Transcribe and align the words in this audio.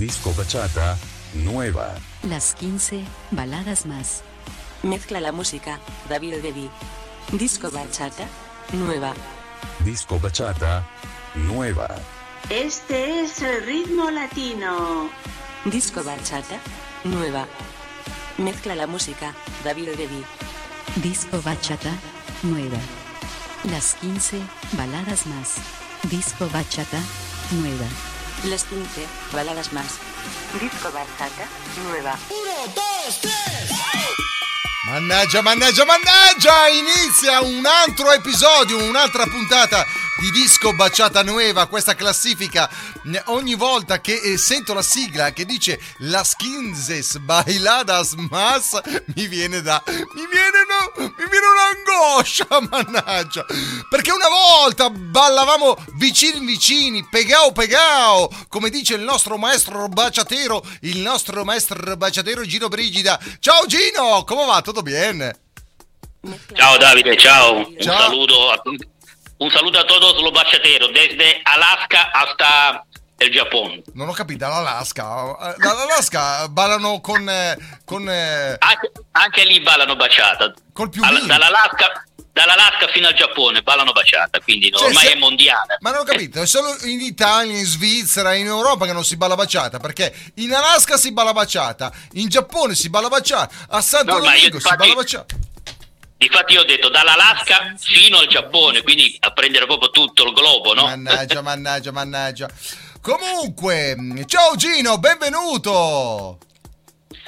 Disco 0.00 0.32
bachata, 0.32 0.96
nueva. 1.34 1.94
Las 2.22 2.54
15 2.54 3.04
baladas 3.32 3.84
más. 3.84 4.22
Mezcla 4.82 5.20
la 5.20 5.30
música, 5.30 5.78
David 6.08 6.36
Devi. 6.36 6.70
Disco 7.32 7.70
bachata, 7.70 8.26
nueva. 8.72 9.12
Disco 9.84 10.18
bachata, 10.18 10.88
nueva. 11.34 11.86
Este 12.48 13.20
es 13.20 13.42
el 13.42 13.66
ritmo 13.66 14.10
latino. 14.10 15.10
Disco 15.66 16.02
bachata, 16.02 16.58
nueva. 17.04 17.46
Mezcla 18.38 18.74
la 18.74 18.86
música, 18.86 19.34
David 19.64 19.90
Devi. 19.98 20.24
Disco 20.96 21.42
bachata, 21.42 21.92
nueva. 22.42 22.78
Las 23.64 23.96
15 23.96 24.40
baladas 24.78 25.26
más. 25.26 25.56
Disco 26.10 26.48
bachata, 26.48 26.98
nueva. 27.50 27.84
Las 28.44 28.64
15 28.64 29.06
baladas 29.32 29.72
más. 29.72 29.98
Disco 30.58 30.90
bachata, 30.92 31.46
nueva. 31.84 32.18
Mannaggia, 34.86 35.42
mannaggia, 35.42 35.84
mannaggia! 35.84 36.70
Inizia 36.70 37.42
un 37.42 37.66
altro 37.66 38.12
episodio, 38.12 38.78
un'altra 38.78 39.26
puntata 39.26 39.86
di 40.20 40.30
Disco 40.30 40.74
Baciata 40.74 41.22
Nueva, 41.22 41.66
questa 41.66 41.94
classifica. 41.94 42.68
Ogni 43.26 43.54
volta 43.54 44.02
che 44.02 44.20
eh, 44.22 44.36
sento 44.36 44.74
la 44.74 44.82
sigla 44.82 45.32
che 45.32 45.46
dice 45.46 45.80
Las 46.00 46.36
Quinces 46.36 47.16
Bailadas 47.18 48.12
Mas, 48.28 48.78
mi 49.14 49.26
viene 49.26 49.62
da. 49.62 49.82
mi 49.86 50.26
viene, 50.30 50.66
no, 50.68 51.08
mi 51.16 51.28
viene 51.30 51.46
un'angoscia, 51.46 52.46
mannaggia! 52.68 53.46
Perché 53.88 54.12
una 54.12 54.28
volta 54.28 54.90
ballavamo 54.90 55.76
vicini 55.94 56.44
vicini, 56.44 57.06
pegao 57.08 57.52
pegao, 57.52 58.30
come 58.48 58.68
dice 58.68 58.94
il 58.94 59.02
nostro 59.02 59.38
maestro 59.38 59.88
baciatero, 59.88 60.62
il 60.82 60.98
nostro 60.98 61.44
maestro 61.44 61.96
baciatero 61.96 62.44
Gino 62.44 62.68
Brigida. 62.68 63.18
Ciao 63.38 63.64
Gino, 63.64 64.22
come 64.24 64.44
va? 64.44 64.60
Tutto 64.60 64.82
bene? 64.82 65.38
Ciao 66.52 66.76
Davide, 66.76 67.16
ciao. 67.16 67.66
Un 67.66 67.76
Ciao. 67.80 67.98
saluto 67.98 68.50
a 68.50 68.58
tutti. 68.58 68.98
Un 69.40 69.50
saluto 69.50 69.78
a 69.78 69.84
todos 69.86 70.20
los 70.22 70.32
bachateros, 70.32 70.90
desde 70.92 71.40
Alaska 71.44 72.10
hasta 72.12 72.84
el 73.18 73.32
Japón. 73.32 73.82
Non 73.94 74.08
ho 74.08 74.12
capito, 74.12 74.44
dall'Alaska. 74.44 75.04
Eh, 75.40 75.54
Dall'Alaska 75.58 76.46
ballano 76.48 77.00
con. 77.00 77.26
eh, 77.28 77.56
con 77.86 78.06
eh, 78.08 78.56
Anche, 78.58 78.92
anche 79.12 79.44
lì 79.44 79.60
ballano 79.60 79.96
baciata. 79.96 80.52
Col 80.74 80.90
più 80.90 81.02
mini. 81.04 81.26
dall'Alaska, 81.26 82.04
dall'Alaska 82.32 82.88
fino 82.92 83.08
al 83.08 83.14
Giappone 83.14 83.62
ballano 83.62 83.92
baciata, 83.92 84.40
quindi 84.40 84.70
Cioè, 84.70 84.88
ormai 84.88 85.06
se- 85.06 85.12
è 85.12 85.16
mondiale. 85.16 85.76
Ma 85.80 85.90
non 85.90 86.00
ho 86.00 86.04
capito, 86.04 86.40
è 86.42 86.46
solo 86.46 86.76
in 86.84 87.00
Italia, 87.00 87.56
in 87.58 87.64
Svizzera, 87.64 88.34
in 88.34 88.46
Europa 88.46 88.84
che 88.84 88.92
non 88.92 89.04
si 89.04 89.16
balla 89.16 89.36
baciata, 89.36 89.78
perché 89.78 90.14
in 90.34 90.52
Alaska 90.52 90.98
si 90.98 91.12
balla 91.12 91.32
baciata, 91.32 91.90
in 92.12 92.28
Giappone 92.28 92.74
si 92.74 92.90
balla 92.90 93.08
baciata, 93.08 93.54
a 93.70 93.80
Santo 93.80 94.12
No, 94.12 94.20
Domingo 94.20 94.60
si 94.60 94.68
balla 94.76 94.94
baciata. 94.94 95.34
Infatti 96.22 96.52
io 96.52 96.60
ho 96.60 96.64
detto 96.64 96.90
dall'Alaska 96.90 97.74
fino 97.78 98.18
al 98.18 98.26
Giappone, 98.26 98.82
quindi 98.82 99.16
a 99.20 99.32
prendere 99.32 99.64
proprio 99.64 99.90
tutto 99.90 100.26
il 100.26 100.34
globo, 100.34 100.74
no? 100.74 100.84
Mannaggia, 100.84 101.40
mannaggia, 101.40 101.92
mannaggia. 101.92 102.48
Comunque, 103.00 103.96
ciao 104.26 104.54
Gino, 104.54 104.98
benvenuto. 104.98 106.38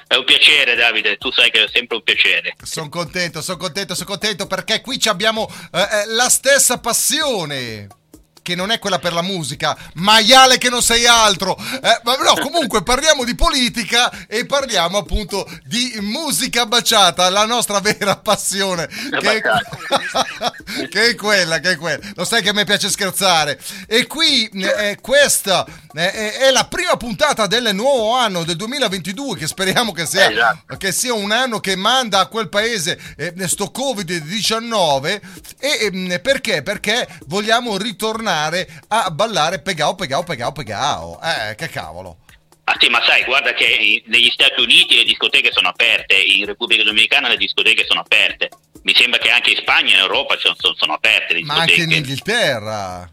È 0.06 0.14
un 0.14 0.24
piacere 0.24 0.74
Davide, 0.74 1.16
tu 1.16 1.32
sai 1.32 1.50
che 1.50 1.64
è 1.64 1.68
sempre 1.72 1.96
un 1.96 2.02
piacere. 2.02 2.54
Sono 2.62 2.90
contento, 2.90 3.40
sono 3.40 3.56
contento, 3.56 3.94
sono 3.94 4.10
contento 4.10 4.46
perché 4.46 4.82
qui 4.82 5.00
abbiamo 5.06 5.50
eh, 5.72 5.80
eh, 5.80 6.06
la 6.08 6.28
stessa 6.28 6.78
passione. 6.78 7.88
Che 8.42 8.54
non 8.56 8.72
è 8.72 8.80
quella 8.80 8.98
per 8.98 9.12
la 9.12 9.22
musica, 9.22 9.76
maiale 9.94 10.58
che 10.58 10.68
non 10.68 10.82
sei 10.82 11.06
altro. 11.06 11.56
Eh, 11.56 12.00
ma 12.02 12.16
no, 12.16 12.34
comunque 12.40 12.82
parliamo 12.82 13.24
di 13.24 13.36
politica 13.36 14.26
e 14.26 14.46
parliamo 14.46 14.98
appunto 14.98 15.48
di 15.64 15.96
musica 16.00 16.66
baciata, 16.66 17.28
la 17.28 17.46
nostra 17.46 17.78
vera 17.80 18.16
passione. 18.16 18.88
Che 18.88 19.40
è, 19.40 19.42
che 20.90 21.10
è 21.10 21.14
quella, 21.14 21.60
che 21.60 21.70
è 21.70 21.76
quella. 21.76 22.04
Lo 22.14 22.24
sai 22.24 22.42
che 22.42 22.48
a 22.48 22.52
me 22.52 22.64
piace 22.64 22.90
scherzare. 22.90 23.60
E 23.86 24.06
qui 24.06 24.48
eh, 24.48 24.98
questa 25.00 25.64
eh, 25.94 26.10
è- 26.12 26.32
è 26.46 26.50
la 26.50 26.64
prima 26.66 26.96
puntata 26.96 27.46
del 27.46 27.74
nuovo 27.74 28.14
anno 28.14 28.44
del 28.44 28.56
2022, 28.56 29.36
che 29.38 29.46
speriamo 29.46 29.92
che 29.92 30.06
sia 30.06 30.30
Esatto. 30.30 30.76
che 30.76 30.92
sia 30.92 31.12
un 31.14 31.30
anno 31.32 31.60
che 31.60 31.76
manda 31.76 32.20
a 32.20 32.26
quel 32.26 32.48
paese 32.48 32.98
eh, 33.16 33.32
sto 33.48 33.70
Covid-19 33.74 35.20
e 35.58 35.78
ehm, 35.86 36.20
perché? 36.22 36.62
Perché 36.62 37.06
vogliamo 37.26 37.76
ritornare 37.76 38.68
a 38.88 39.10
ballare 39.10 39.60
pegao 39.60 39.94
pegao 39.94 40.22
pegao 40.22 40.52
pegao. 40.52 41.20
Eh, 41.22 41.54
che 41.54 41.68
cavolo. 41.68 42.18
Ah 42.64 42.76
sì, 42.78 42.88
ma 42.88 43.02
sai, 43.04 43.24
guarda 43.24 43.52
che 43.54 44.02
negli 44.06 44.30
Stati 44.30 44.60
Uniti 44.60 44.94
le 44.96 45.04
discoteche 45.04 45.50
sono 45.52 45.68
aperte, 45.68 46.14
in 46.14 46.46
Repubblica 46.46 46.84
Dominicana 46.84 47.28
le 47.28 47.36
discoteche 47.36 47.84
sono 47.86 48.00
aperte. 48.00 48.50
Mi 48.84 48.94
sembra 48.94 49.18
che 49.18 49.30
anche 49.30 49.50
in 49.50 49.56
Spagna 49.56 49.90
e 49.90 49.94
in 49.94 50.00
Europa 50.00 50.36
sono, 50.38 50.54
sono- 50.76 50.92
aperte 50.94 51.34
le 51.34 51.42
Ma 51.42 51.54
anche 51.54 51.72
in 51.74 51.88
discoteche. 51.88 51.98
Inghilterra. 51.98 53.10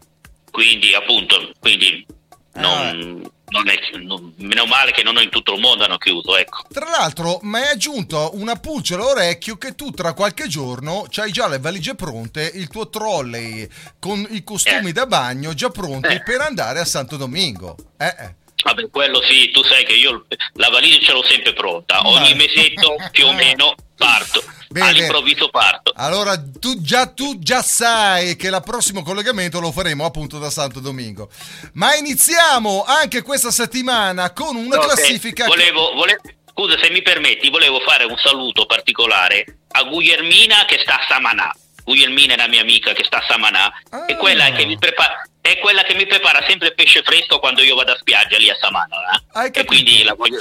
Quindi, 0.50 0.94
appunto, 0.94 1.52
quindi 1.60 2.06
non, 2.54 3.30
non 3.48 3.68
è, 3.68 3.74
non- 3.98 4.32
meno 4.38 4.64
male 4.66 4.90
che 4.92 5.02
non 5.02 5.16
in 5.20 5.28
tutto 5.30 5.54
il 5.54 5.60
mondo 5.60 5.84
hanno 5.84 5.98
chiuso, 5.98 6.36
ecco. 6.36 6.62
Tra 6.72 6.88
l'altro, 6.88 7.38
mi 7.42 7.58
hai 7.58 7.68
aggiunto 7.68 8.30
una 8.34 8.56
pulce 8.56 8.94
all'orecchio 8.94 9.56
che 9.56 9.74
tu 9.74 9.90
tra 9.92 10.12
qualche 10.14 10.48
giorno 10.48 11.06
c'hai 11.08 11.30
già 11.32 11.48
le 11.48 11.58
valigie 11.58 11.94
pronte, 11.94 12.50
il 12.54 12.68
tuo 12.68 12.88
trolley 12.88 13.68
con 13.98 14.26
i 14.30 14.42
costumi 14.44 14.88
Eh. 14.90 14.92
da 14.92 15.06
bagno 15.06 15.54
già 15.54 15.70
pronti 15.70 16.08
Eh. 16.14 16.22
per 16.22 16.40
andare 16.40 16.80
a 16.80 16.84
Santo 16.84 17.16
Domingo. 17.16 17.76
Eh, 17.98 18.06
eh. 18.18 18.34
Vabbè, 18.62 18.90
quello 18.90 19.22
sì, 19.22 19.50
tu 19.52 19.62
sai 19.64 19.84
che 19.86 19.94
io 19.94 20.26
la 20.54 20.68
valigia 20.68 20.98
ce 21.00 21.12
l'ho 21.12 21.24
sempre 21.24 21.54
pronta, 21.54 22.06
ogni 22.06 22.34
mesetto 22.34 22.94
più 23.10 23.26
o 23.26 23.32
meno 23.32 23.74
parto, 24.04 24.42
Bene. 24.68 24.88
all'improvviso 24.88 25.50
parto. 25.50 25.92
Allora, 25.94 26.40
tu 26.58 26.80
già, 26.80 27.06
tu 27.06 27.38
già 27.38 27.60
sai 27.62 28.34
che 28.36 28.46
il 28.48 28.60
prossimo 28.64 29.02
collegamento 29.02 29.60
lo 29.60 29.70
faremo 29.72 30.06
appunto 30.06 30.38
da 30.38 30.48
Santo 30.48 30.80
Domingo. 30.80 31.28
Ma 31.74 31.94
iniziamo 31.96 32.84
anche 32.84 33.20
questa 33.22 33.50
settimana 33.50 34.32
con 34.32 34.56
una 34.56 34.76
No, 34.76 34.82
classifica. 34.82 35.44
che- 35.44 35.48
volevo, 35.50 35.92
vole- 35.94 36.18
scusa 36.50 36.78
se 36.82 36.90
mi 36.90 37.02
permetti, 37.02 37.50
volevo 37.50 37.80
fare 37.80 38.04
un 38.04 38.16
saluto 38.16 38.64
particolare 38.64 39.44
a 39.72 39.82
Guglielmina 39.84 40.64
che 40.66 40.78
sta 40.82 40.94
a 40.98 41.06
Samanà. 41.08 41.54
Guglielmina 41.84 42.34
è 42.34 42.36
la 42.36 42.48
mia 42.48 42.60
amica 42.60 42.92
che 42.92 43.04
sta 43.04 43.18
a 43.18 43.24
Samanà, 43.28 43.72
Ah. 43.90 44.06
è, 44.06 44.16
quella 44.16 44.50
che 44.52 44.64
mi 44.66 44.78
prepara, 44.78 45.22
è 45.40 45.58
quella 45.58 45.82
che 45.82 45.94
mi 45.94 46.06
prepara 46.06 46.44
sempre 46.46 46.72
pesce 46.74 47.02
fresco 47.02 47.38
quando 47.38 47.62
io 47.62 47.74
vado 47.74 47.92
a 47.92 47.96
spiaggia 47.98 48.36
lì 48.38 48.50
a 48.50 48.56
Samanà. 48.60 48.96
eh. 49.44 49.50
E 49.60 49.64
quindi 49.64 50.02
la 50.02 50.14
voglio, 50.14 50.38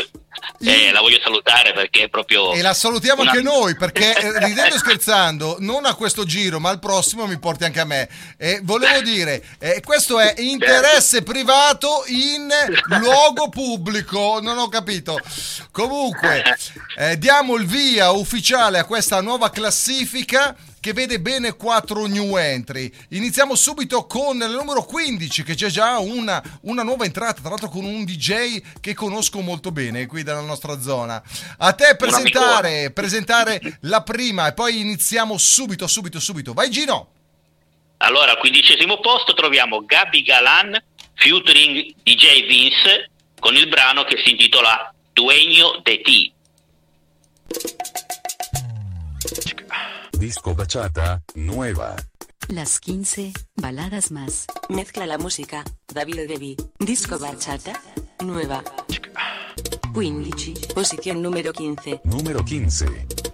eh, 0.61 0.91
la 0.91 0.99
voglio 1.01 1.19
salutare 1.21 1.73
perché 1.73 2.03
è 2.03 2.09
proprio... 2.09 2.53
E 2.53 2.61
la 2.61 2.73
salutiamo 2.73 3.21
una- 3.21 3.31
anche 3.31 3.41
noi 3.43 3.75
perché 3.75 4.15
eh, 4.15 4.39
ridendo 4.45 4.75
e 4.75 4.77
scherzando, 4.77 5.55
non 5.59 5.85
a 5.85 5.95
questo 5.95 6.25
giro, 6.25 6.59
ma 6.59 6.69
al 6.69 6.79
prossimo 6.79 7.25
mi 7.27 7.39
porti 7.39 7.63
anche 7.63 7.79
a 7.79 7.85
me. 7.85 8.07
E 8.37 8.59
volevo 8.63 9.01
dire, 9.01 9.43
eh, 9.59 9.81
questo 9.83 10.19
è 10.19 10.33
interesse 10.37 11.23
privato 11.23 12.03
in 12.07 12.47
luogo 12.99 13.49
pubblico, 13.49 14.39
non 14.41 14.57
ho 14.57 14.67
capito. 14.69 15.17
Comunque, 15.71 16.43
eh, 16.97 17.17
diamo 17.17 17.55
il 17.55 17.65
via 17.65 18.11
ufficiale 18.11 18.79
a 18.79 18.85
questa 18.85 19.21
nuova 19.21 19.49
classifica 19.49 20.55
che 20.79 20.93
vede 20.93 21.19
bene 21.19 21.55
quattro 21.55 22.05
new 22.05 22.37
entry. 22.37 22.91
Iniziamo 23.09 23.55
subito 23.55 24.05
con 24.05 24.37
il 24.37 24.49
numero 24.49 24.83
15 24.83 25.43
che 25.43 25.55
c'è 25.55 25.67
già 25.67 25.99
una, 25.99 26.41
una 26.61 26.83
nuova 26.83 27.05
entrata, 27.05 27.41
tra 27.41 27.49
l'altro 27.49 27.69
con 27.69 27.85
un 27.85 28.05
DJ 28.05 28.61
che 28.79 28.93
conosco 28.93 29.41
molto 29.41 29.71
bene 29.71 30.05
qui 30.05 30.23
dalla 30.23 30.41
nostra 30.41 30.79
zona. 30.79 31.21
A 31.57 31.73
te 31.73 31.95
presentare, 31.95 32.91
presentare 32.91 33.79
la 33.81 34.01
prima 34.03 34.47
e 34.47 34.53
poi 34.53 34.79
iniziamo 34.79 35.37
subito, 35.37 35.87
subito, 35.87 36.19
subito. 36.19 36.53
Vai 36.53 36.69
Gino! 36.69 37.11
Allora, 37.97 38.31
al 38.31 38.37
quindicesimo 38.37 38.99
posto 38.99 39.33
troviamo 39.33 39.83
Gabi 39.85 40.21
Galan 40.21 40.81
featuring 41.15 41.95
DJ 42.01 42.47
Vince 42.47 43.09
con 43.39 43.55
il 43.55 43.67
brano 43.67 44.05
che 44.05 44.21
si 44.23 44.31
intitola 44.31 44.93
Dueño 45.13 45.81
de 45.83 46.01
ti. 46.01 46.33
Disco 50.19 50.53
bachata, 50.53 51.23
nueva. 51.33 51.95
Las 52.49 52.81
15 52.81 53.31
baladas 53.55 54.11
más. 54.11 54.47
Mezcla 54.67 55.05
la 55.05 55.17
música, 55.17 55.63
David 55.93 56.27
Devi. 56.27 56.57
Disco 56.77 57.17
bachata, 57.17 57.81
nueva. 58.25 58.61
15, 59.93 60.73
posición 60.73 61.21
número 61.21 61.53
15. 61.53 62.01
Numero 62.03 62.43
15. 62.43 63.28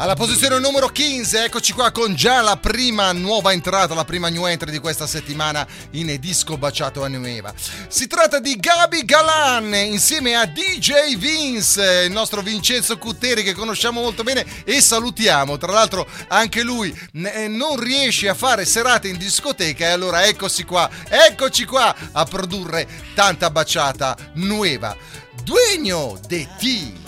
Alla 0.00 0.14
posizione 0.14 0.60
numero 0.60 0.90
15, 0.94 1.36
eccoci 1.38 1.72
qua 1.72 1.90
con 1.90 2.14
già 2.14 2.40
la 2.40 2.56
prima 2.56 3.10
nuova 3.10 3.50
entrata, 3.50 3.94
la 3.94 4.04
prima 4.04 4.28
new 4.28 4.46
entry 4.46 4.70
di 4.70 4.78
questa 4.78 5.08
settimana 5.08 5.66
in 5.90 6.16
Disco 6.20 6.56
Baciato 6.56 7.02
a 7.02 7.08
Nueva. 7.08 7.52
Si 7.88 8.06
tratta 8.06 8.38
di 8.38 8.54
Gabi 8.54 9.04
Galan 9.04 9.74
insieme 9.74 10.36
a 10.36 10.46
DJ 10.46 11.16
Vince, 11.16 12.04
il 12.06 12.12
nostro 12.12 12.42
Vincenzo 12.42 12.96
Cutteri 12.96 13.42
che 13.42 13.54
conosciamo 13.54 14.00
molto 14.00 14.22
bene 14.22 14.46
e 14.62 14.80
salutiamo. 14.80 15.56
Tra 15.56 15.72
l'altro 15.72 16.06
anche 16.28 16.62
lui 16.62 16.96
eh, 17.14 17.48
non 17.48 17.80
riesce 17.80 18.28
a 18.28 18.34
fare 18.34 18.64
serate 18.66 19.08
in 19.08 19.16
discoteca 19.16 19.84
e 19.84 19.90
allora 19.90 20.26
eccoci 20.26 20.62
qua, 20.62 20.88
eccoci 21.08 21.64
qua 21.64 21.92
a 22.12 22.24
produrre 22.24 22.86
tanta 23.16 23.50
baciata 23.50 24.16
nueva. 24.34 24.96
Dueño 25.42 26.20
de 26.28 26.46
ti. 26.56 27.06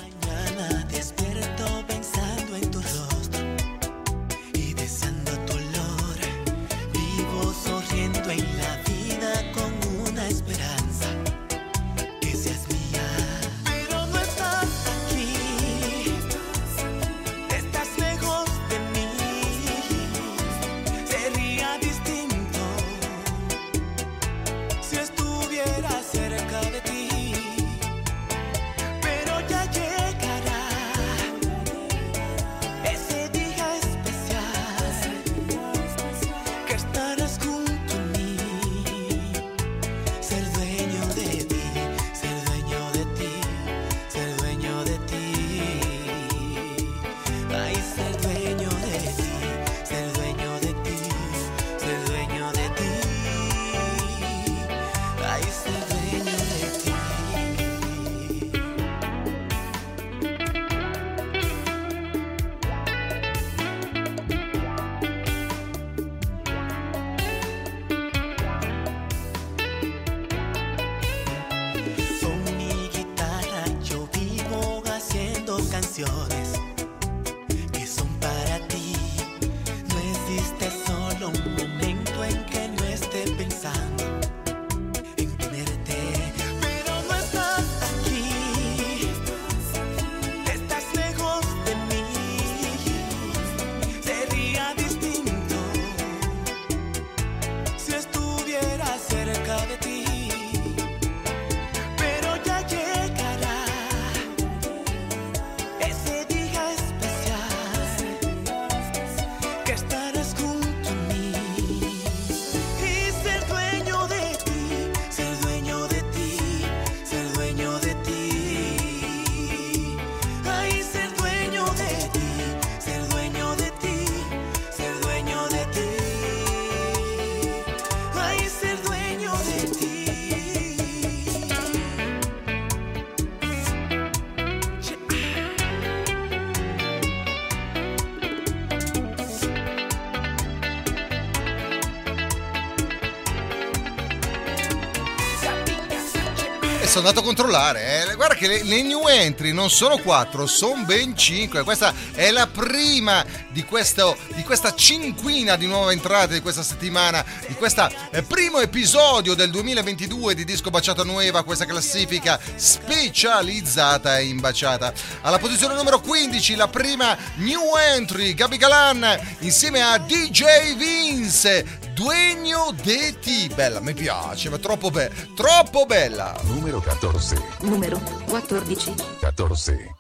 Sono 146.91 147.07
andato 147.07 147.21
a 147.21 147.23
controllare, 147.25 148.11
eh. 148.11 148.15
guarda 148.17 148.35
che 148.35 148.49
le, 148.49 148.65
le 148.65 148.83
new 148.83 149.07
entry 149.07 149.53
non 149.53 149.71
sono 149.71 149.99
quattro, 149.99 150.49
sono 150.49 150.83
ben 150.83 151.17
cinque. 151.17 151.63
Questa 151.63 151.95
è 152.13 152.33
la 152.33 152.49
prima 152.49 153.25
di, 153.51 153.63
questo, 153.63 154.17
di 154.35 154.43
questa 154.43 154.75
cinquina 154.75 155.55
di 155.55 155.69
nuove 155.69 155.93
entrate 155.93 156.35
di 156.35 156.41
questa 156.41 156.65
settimana, 156.65 157.25
di 157.47 157.55
questo 157.55 157.89
primo 158.27 158.59
episodio 158.59 159.35
del 159.35 159.51
2022 159.51 160.35
di 160.35 160.45
Disco 160.45 160.71
Baciata 160.71 161.05
Nueva, 161.05 161.45
questa 161.45 161.65
classifica 161.65 162.41
specializzata 162.57 164.19
in 164.19 164.41
baciata. 164.41 164.93
Alla 165.21 165.39
posizione 165.39 165.75
numero 165.75 166.01
15 166.01 166.57
la 166.57 166.67
prima 166.67 167.17
new 167.37 167.77
entry, 167.77 168.35
Gabi 168.35 168.57
Galan 168.57 169.37
insieme 169.39 169.81
a 169.81 169.97
DJ 169.97 170.75
Vince. 170.75 171.90
Duegno 172.01 172.75
de 172.83 173.19
ti, 173.19 173.47
bella, 173.55 173.79
mi 173.79 173.93
piace, 173.93 174.49
ma 174.49 174.57
troppo, 174.57 174.91
be- 174.91 175.13
troppo 175.37 175.85
bella. 175.85 176.35
Numero 176.45 176.81
14. 176.81 177.35
Numero 177.61 178.01
14. 178.25 178.95
14. 179.19 179.95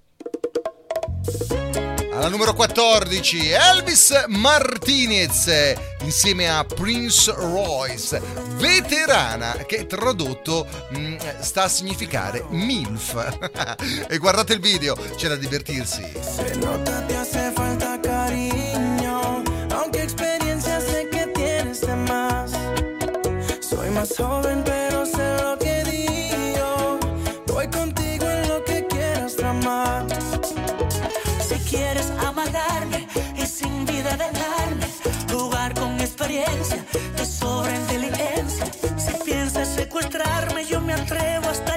Alla 2.15 2.29
numero 2.29 2.55
14 2.55 3.51
Elvis 3.51 4.25
Martinez 4.29 5.75
insieme 6.03 6.49
a 6.49 6.65
Prince 6.65 7.33
Royce, 7.33 8.19
veterana, 8.57 9.53
che 9.67 9.87
tradotto 9.87 10.67
mh, 10.93 11.17
sta 11.41 11.65
a 11.65 11.69
significare 11.69 12.47
MILF. 12.49 14.07
e 14.09 14.17
guardate 14.17 14.55
il 14.55 14.61
video, 14.61 14.95
c'è 15.17 15.29
da 15.29 15.37
divertirsi. 15.37 16.11
Se 16.19 16.55
nota 16.57 17.03
te 17.03 17.17
hace 17.17 17.53
falta 17.55 18.01
cariño, 18.01 18.70
más 24.01 24.17
joven 24.17 24.63
pero 24.65 25.05
sé 25.05 25.27
lo 25.43 25.59
que 25.59 25.85
digo. 25.85 26.99
Voy 27.49 27.67
contigo 27.69 28.25
en 28.31 28.49
lo 28.49 28.65
que 28.65 28.87
quieras 28.87 29.37
tramar. 29.37 30.07
Si 31.47 31.57
quieres 31.71 32.11
amargarme 32.27 33.07
y 33.37 33.45
sin 33.45 33.85
vida 33.85 34.17
dejarme, 34.17 34.87
jugar 35.31 35.75
con 35.75 36.01
experiencia, 36.01 36.83
te 37.15 37.27
sobra 37.27 37.77
inteligencia. 37.77 38.65
Si 38.97 39.13
piensas 39.23 39.69
secuestrarme, 39.69 40.65
yo 40.65 40.81
me 40.81 40.95
atrevo 40.95 41.51
hasta 41.51 41.70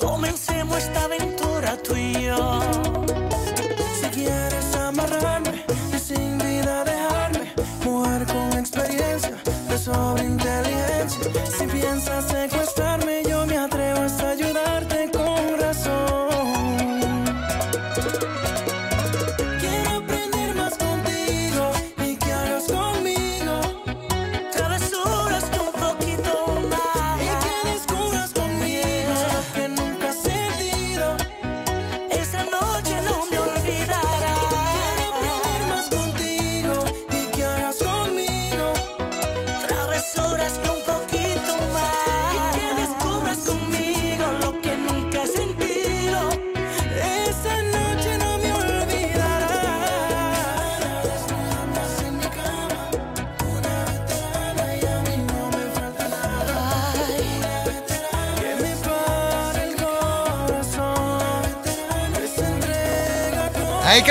Comencemos 0.00 0.78
esta 0.78 1.04
aventura 1.04 1.76
tú 1.82 1.94
y 1.94 2.24
yo. 2.24 2.29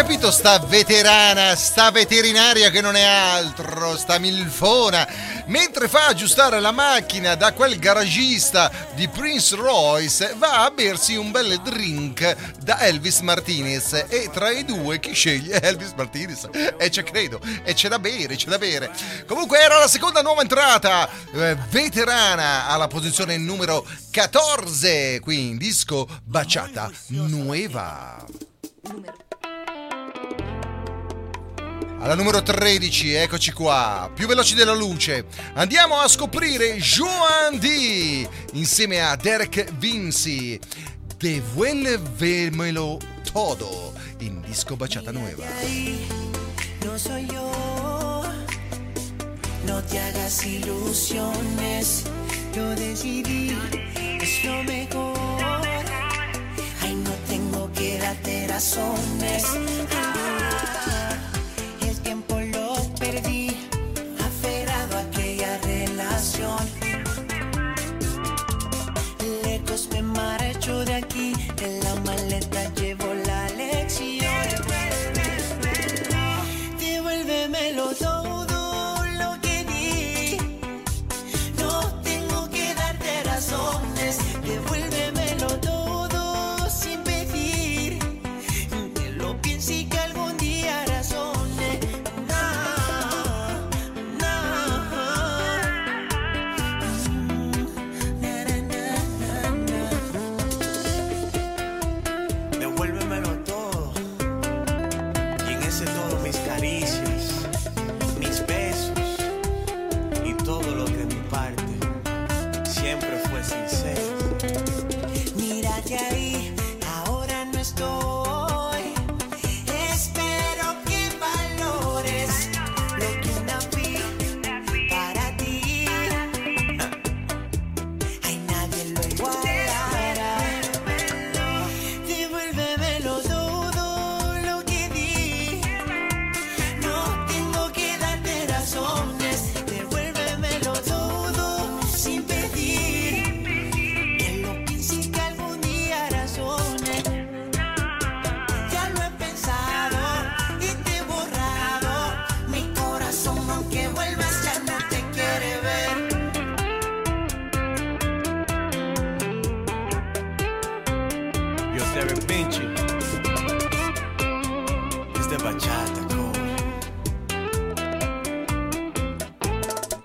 Capito 0.09 0.31
sta 0.31 0.57
veterana, 0.57 1.55
sta 1.55 1.91
veterinaria 1.91 2.71
che 2.71 2.81
non 2.81 2.95
è 2.95 3.03
altro, 3.03 3.95
sta 3.95 4.17
milfona, 4.17 5.07
mentre 5.45 5.87
fa 5.87 6.07
aggiustare 6.07 6.59
la 6.59 6.71
macchina 6.71 7.35
da 7.35 7.53
quel 7.53 7.77
garagista 7.77 8.71
di 8.95 9.07
Prince 9.07 9.55
Royce, 9.55 10.33
va 10.35 10.65
a 10.65 10.71
bersi 10.71 11.15
un 11.15 11.29
bel 11.29 11.61
drink 11.61 12.55
da 12.57 12.79
Elvis 12.79 13.19
Martinez 13.19 14.05
e 14.09 14.31
tra 14.33 14.49
i 14.49 14.65
due 14.65 14.99
chi 14.99 15.13
sceglie 15.13 15.61
Elvis 15.61 15.93
Martinez? 15.95 16.49
E 16.75 16.89
c'è 16.89 17.03
credo, 17.03 17.39
e 17.63 17.75
c'è 17.75 17.87
da 17.87 17.99
bere, 17.99 18.35
c'è 18.35 18.49
da 18.49 18.57
bere. 18.57 18.89
Comunque 19.27 19.59
era 19.59 19.77
la 19.77 19.87
seconda 19.87 20.23
nuova 20.23 20.41
entrata, 20.41 21.07
eh, 21.35 21.55
veterana 21.69 22.65
alla 22.67 22.87
posizione 22.87 23.37
numero 23.37 23.85
14, 24.11 25.19
qui 25.19 25.49
in 25.49 25.57
disco 25.57 26.07
Baciata 26.23 26.89
Nueva. 27.09 28.25
Alla 32.01 32.15
numero 32.15 32.41
13, 32.41 33.13
eccoci 33.15 33.51
qua, 33.51 34.09
più 34.13 34.25
veloci 34.25 34.55
della 34.55 34.73
luce. 34.73 35.25
Andiamo 35.55 35.99
a 35.99 36.07
scoprire 36.07 36.77
Joan 36.77 37.59
D 37.59 38.25
insieme 38.53 39.01
a 39.01 39.17
Derek 39.17 39.73
Vinci. 39.77 40.57
Devuélvemelo 41.17 42.97
todo 43.33 43.93
in 44.19 44.41
disco 44.41 44.77
baciata 44.77 45.11
nueva. 45.11 45.43
no 46.85 46.97
soy 46.97 47.25
yo. 47.25 47.51
No 49.65 49.83
te 49.83 49.99
hagas 49.99 50.45
ilusiones, 50.45 52.03
yo 52.53 52.75
decidí, 52.75 53.57
es 54.21 54.43
lo 54.45 54.63
mejor. 54.63 55.17
Ay, 56.81 56.95
no 56.95 57.11
tengo 57.27 57.69
que 57.73 57.97
darte 57.97 58.47
razones. 58.47 59.43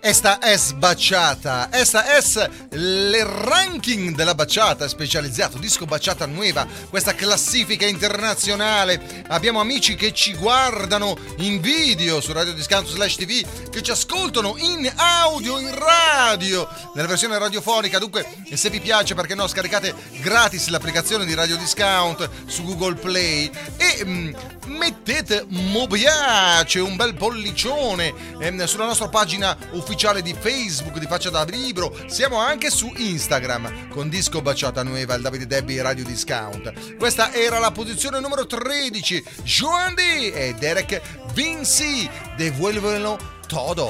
Esta 0.07 0.39
es 0.43 0.75
baciata, 0.79 1.71
esta 1.73 2.19
es 2.19 2.39
il 2.73 3.25
ranking 3.25 4.15
della 4.15 4.35
baciata 4.35 4.87
specializzato, 4.87 5.57
disco 5.57 5.87
baciata 5.87 6.27
nuova, 6.27 6.67
questa 6.91 7.15
classifica 7.15 7.87
internazionale. 7.87 9.25
Abbiamo 9.29 9.61
amici 9.61 9.95
che 9.95 10.13
ci 10.13 10.35
guardano 10.35 11.17
in 11.39 11.59
video 11.59 12.21
su 12.21 12.35
Radio 12.35 12.53
Discount 12.53 12.87
slash 12.87 13.17
TV, 13.17 13.71
che 13.71 13.81
ci 13.81 13.93
ascoltano 13.93 14.57
in 14.59 14.93
audio, 14.95 15.59
in 15.59 15.75
radio, 15.75 16.69
nella 16.95 17.09
versione 17.09 17.39
radiofonica. 17.39 17.99
Dunque, 17.99 18.27
se 18.53 18.69
vi 18.69 18.81
piace, 18.81 19.15
perché 19.15 19.35
no, 19.35 19.47
scaricate 19.47 19.95
gratis 20.21 20.69
l'applicazione 20.69 21.25
di 21.25 21.33
Radio 21.33 21.57
Discount 21.57 22.29
su 22.45 22.63
Google 22.65 22.97
Play 22.97 23.51
e 23.79 24.05
mm, 24.05 24.35
mettete 24.67 25.47
mo 25.49 25.87
piace, 25.87 26.81
un 26.81 26.95
bel 26.95 27.15
pollicione 27.15 28.13
ehm, 28.39 28.65
sulla 28.65 28.85
nostra 28.85 29.09
pagina 29.09 29.57
ufficiale 29.71 29.93
di 29.95 30.35
Facebook 30.35 30.99
di 30.99 31.07
Faccia 31.07 31.31
da 31.31 31.45
Libro. 31.45 31.97
Siamo 32.09 32.39
anche 32.39 32.69
su 32.69 32.93
Instagram 32.97 33.89
con 33.91 34.09
Disco 34.09 34.43
Baciata 34.43 34.83
Nueva, 34.83 35.15
il 35.15 35.23
Davide 35.23 35.47
Debbie 35.47 35.81
Radio 35.83 36.05
Discount. 36.05 36.97
Questa 36.97 37.33
era 37.33 37.61
la 37.61 37.71
posizione 37.71 38.19
numero 38.19 38.45
13, 38.45 39.25
Joan 39.45 39.95
D 39.95 40.01
e 40.35 40.55
Derek 40.59 41.01
Vinci, 41.33 42.11
Devuélvelo 42.37 43.17
Todo, 43.47 43.89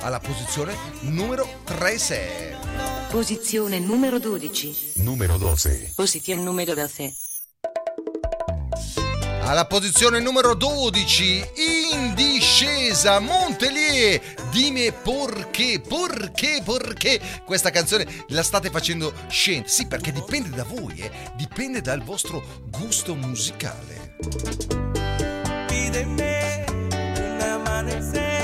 alla 0.00 0.20
posizione 0.20 0.76
numero 1.00 1.48
13. 1.64 2.14
Posizione 3.08 3.78
numero 3.78 4.18
12. 4.18 4.92
Número 4.96 5.38
12. 5.38 5.92
Posición 5.94 6.44
número 6.44 6.74
12. 6.74 7.25
Alla 9.46 9.64
posizione 9.64 10.18
numero 10.18 10.54
12, 10.54 11.50
in 11.92 12.14
discesa, 12.14 13.20
Montelier, 13.20 14.20
dime 14.50 14.90
perché, 14.90 15.80
perché, 15.80 16.60
perché 16.64 17.20
questa 17.44 17.70
canzone 17.70 18.24
la 18.30 18.42
state 18.42 18.70
facendo 18.70 19.12
scendere. 19.28 19.68
Sì, 19.68 19.86
perché 19.86 20.10
dipende 20.10 20.48
da 20.48 20.64
voi, 20.64 20.98
eh? 20.98 21.12
dipende 21.36 21.80
dal 21.80 22.02
vostro 22.02 22.42
gusto 22.76 23.14
musicale. 23.14 24.16
Pídeme 25.68 26.64
un 26.68 27.38
amanecer 27.40 28.35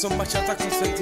son 0.00 0.16
bachata 0.16 0.56
con 0.56 0.70
sentimiento. 0.70 0.90
Monteler. 0.90 0.99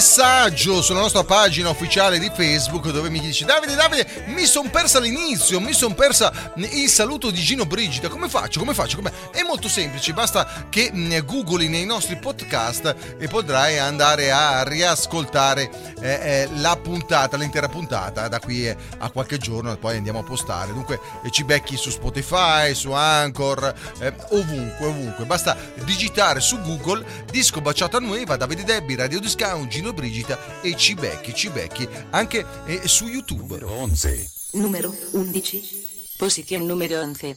Messaggio 0.00 0.80
sulla 0.80 1.00
nostra 1.00 1.24
pagina 1.24 1.68
ufficiale 1.68 2.18
di 2.18 2.30
Facebook 2.34 2.88
dove 2.88 3.10
mi 3.10 3.20
dice 3.20 3.44
Davide, 3.44 3.74
Davide, 3.74 4.24
mi 4.28 4.46
son 4.46 4.70
persa 4.70 4.98
l'inizio, 4.98 5.60
mi 5.60 5.74
son 5.74 5.94
persa 5.94 6.32
il 6.56 6.88
saluto 6.88 7.30
di 7.30 7.38
Gino 7.42 7.66
Brigida, 7.66 8.08
come 8.08 8.30
faccio? 8.30 8.60
Come 8.60 8.72
faccio? 8.72 8.96
Come... 8.96 9.12
È 9.30 9.42
molto 9.42 9.68
semplice, 9.68 10.14
basta 10.14 10.64
che 10.70 10.90
googli 11.22 11.68
nei 11.68 11.84
nostri 11.84 12.16
podcast 12.16 12.96
e 13.18 13.28
potrai 13.28 13.78
andare 13.78 14.30
a 14.30 14.62
riascoltare 14.62 15.70
eh, 16.00 16.08
eh, 16.08 16.48
la 16.54 16.78
puntata, 16.82 17.36
l'intera 17.36 17.68
puntata 17.68 18.26
da 18.28 18.40
qui 18.40 18.68
eh, 18.68 18.76
a 19.00 19.10
qualche 19.10 19.36
giorno 19.36 19.70
e 19.70 19.76
poi 19.76 19.98
andiamo 19.98 20.20
a 20.20 20.22
postare. 20.22 20.72
Dunque 20.72 20.98
eh, 21.22 21.30
ci 21.30 21.44
becchi 21.44 21.76
su 21.76 21.90
Spotify, 21.90 22.74
su 22.74 22.92
Anchor, 22.92 23.74
eh, 23.98 24.14
ovunque, 24.30 24.86
ovunque. 24.86 25.26
Basta 25.26 25.54
digitare 25.84 26.40
su 26.40 26.58
Google 26.62 27.04
Disco 27.30 27.60
Baciata 27.60 27.98
Nueva, 27.98 28.36
Davide 28.36 28.64
Debbi, 28.64 28.94
Radio 28.94 29.20
Discount, 29.20 29.68
Gino 29.68 29.89
Brigida 29.92 30.60
e 30.62 30.76
ci 30.76 30.94
becchi, 30.94 31.34
ci 31.34 31.48
becchi 31.50 31.88
anche 32.10 32.44
eh, 32.66 32.82
su 32.86 33.06
YouTube. 33.06 33.58
11. 33.62 34.30
Numero 34.52 34.94
11. 35.12 36.14
Posición 36.16 36.66
número 36.66 37.00
11. 37.00 37.36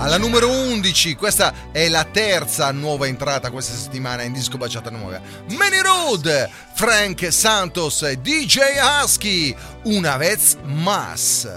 Alla 0.00 0.16
numero 0.16 0.48
11, 0.48 1.16
questa 1.16 1.72
è 1.72 1.88
la 1.88 2.04
terza 2.04 2.70
nuova 2.70 3.08
entrata 3.08 3.50
questa 3.50 3.74
settimana 3.74 4.22
in 4.22 4.32
Disco 4.32 4.56
Baciata 4.56 4.90
Nuova. 4.90 5.20
Many 5.48 5.80
Road, 5.80 6.48
Frank 6.74 7.32
Santos 7.32 8.02
e 8.02 8.16
DJ 8.16 8.78
Husky, 9.02 9.56
una 9.86 10.16
vez 10.16 10.56
más. 10.62 11.48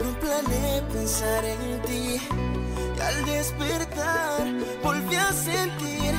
No 0.00 0.18
planeé 0.18 0.82
pensar 0.92 1.44
en 1.44 1.80
ti 1.82 2.20
al 3.00 3.24
despertar 3.24 4.44
volví 4.82 5.16
a 5.16 5.32
sentir 5.32 6.14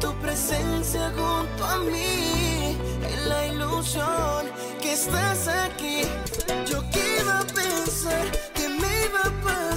tu 0.00 0.12
presencia 0.20 1.10
junto 1.16 1.64
a 1.64 1.78
mí 1.78 2.76
en 3.12 3.28
la 3.28 3.46
ilusión 3.46 4.46
que 4.80 4.92
estás 4.92 5.48
aquí. 5.48 6.02
Yo 6.66 6.82
que 6.90 7.20
iba 7.20 7.38
a 7.40 7.44
pensar 7.44 8.24
que 8.54 8.68
me 8.68 9.04
iba 9.06 9.20
a 9.20 9.32
pasar, 9.44 9.71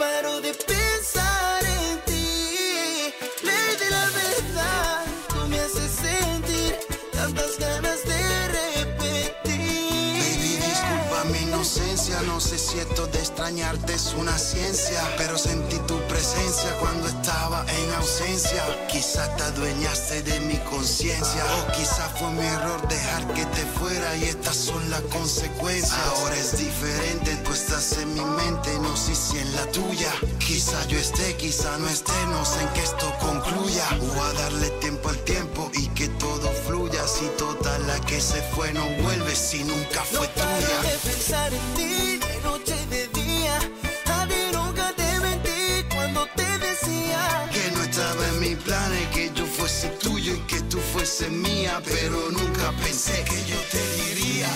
paro 0.00 0.40
de 0.40 0.54
pensar 0.54 0.79
si 12.70 12.78
esto 12.78 13.06
de 13.08 13.18
extrañarte 13.18 13.94
es 13.94 14.14
una 14.16 14.38
ciencia. 14.38 15.02
Pero 15.16 15.36
sentí 15.36 15.76
tu 15.88 15.98
presencia 16.06 16.70
cuando 16.78 17.08
estaba 17.08 17.64
en 17.68 17.94
ausencia. 17.94 18.62
Quizás 18.88 19.34
te 19.36 19.42
adueñaste 19.42 20.22
de 20.22 20.40
mi 20.40 20.56
conciencia. 20.70 21.42
O 21.58 21.72
quizás 21.72 22.10
fue 22.18 22.30
mi 22.30 22.46
error 22.46 22.86
dejar 22.88 23.26
que 23.34 23.44
te 23.46 23.64
fuera. 23.78 24.16
Y 24.16 24.24
estas 24.24 24.56
son 24.56 24.88
las 24.90 25.00
consecuencias. 25.02 25.98
Ahora 26.16 26.36
es 26.36 26.58
diferente. 26.58 27.36
Tú 27.44 27.52
estás 27.52 27.92
en 27.98 28.14
mi 28.14 28.24
mente. 28.24 28.78
No 28.80 28.96
sé 28.96 29.14
si 29.14 29.38
en 29.38 29.52
la 29.56 29.66
tuya. 29.72 30.12
Quizá 30.38 30.86
yo 30.86 30.98
esté, 30.98 31.36
quizá 31.36 31.76
no 31.78 31.88
esté. 31.88 32.12
No 32.26 32.44
sé 32.44 32.60
en 32.60 32.68
qué 32.68 32.82
esto 32.82 33.12
concluya. 33.18 33.86
O 34.00 34.22
a 34.22 34.32
darle 34.34 34.70
tiempo 34.80 35.08
al 35.08 35.18
tiempo 35.24 35.70
y 35.74 35.88
que 35.88 36.08
todo 36.08 36.48
fluya. 36.66 37.06
Si 37.08 37.26
total 37.36 37.84
la 37.88 37.98
que 38.02 38.20
se 38.20 38.40
fue 38.54 38.72
no 38.72 38.84
vuelve. 39.02 39.34
Si 39.34 39.64
nunca 39.64 40.02
fue 40.04 40.28
No 40.28 40.34
tuya. 40.34 40.82
de 40.82 40.98
pensar 40.98 41.52
en 41.52 41.74
ti 41.74 42.09
mía, 51.28 51.82
pero 51.84 52.30
nunca 52.30 52.72
pensé 52.82 53.24
que 53.24 53.44
yo 53.44 53.56
te 53.70 53.82
diría. 53.96 54.48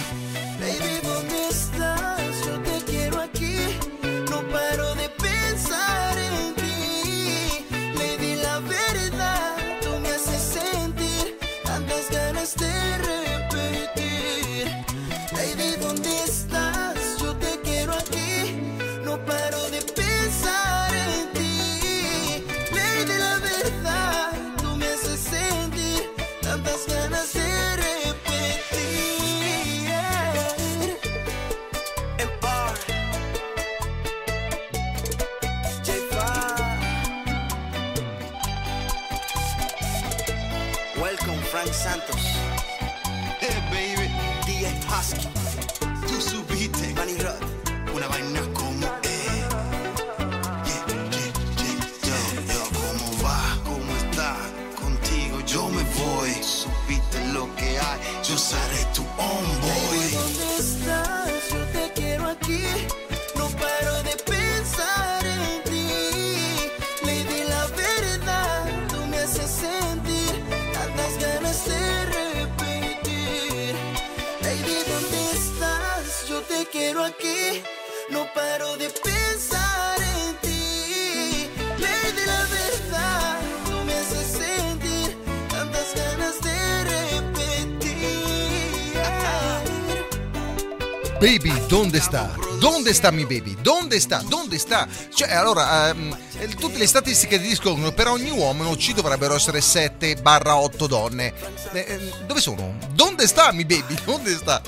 Baby, 91.25 91.55
¿dónde 91.71 91.97
está? 91.97 92.37
¿Dónde 92.61 92.91
está 92.91 93.11
mi 93.11 93.23
baby? 93.25 93.57
¿Dónde 93.63 93.99
sta? 93.99 94.21
¿Dónde 94.29 94.59
sta? 94.59 94.87
Cioè, 95.09 95.33
allora, 95.33 95.89
ehm, 95.89 96.15
eh, 96.39 96.49
tutte 96.49 96.77
le 96.77 96.87
statistiche 96.87 97.41
ti 97.41 97.49
dicono 97.49 97.93
per 97.93 98.09
ogni 98.09 98.29
uomo 98.29 98.77
ci 98.77 98.93
dovrebbero 98.93 99.35
essere 99.35 99.61
7-8 99.61 100.87
donne. 100.87 101.33
Eh, 101.73 101.79
eh, 101.79 102.13
dove 102.27 102.43
sono? 102.43 102.77
¿Dónde 102.93 103.27
sta 103.27 103.53
mi 103.53 103.65
baby? 103.65 103.97
¿Dónde 104.05 104.35
sta? 104.35 104.61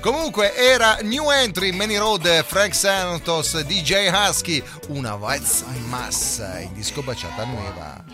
Comunque 0.00 0.52
era 0.56 0.98
New 1.02 1.30
Entry, 1.30 1.70
Many 1.70 1.96
Road, 1.96 2.42
Frank 2.42 2.72
Santos, 2.72 3.62
DJ 3.64 4.10
Husky, 4.10 4.60
una 4.88 5.14
vez 5.14 5.64
más 5.88 6.42
in 6.60 6.74
disco 6.74 7.02
baciata 7.02 7.44
nuova. 7.44 8.04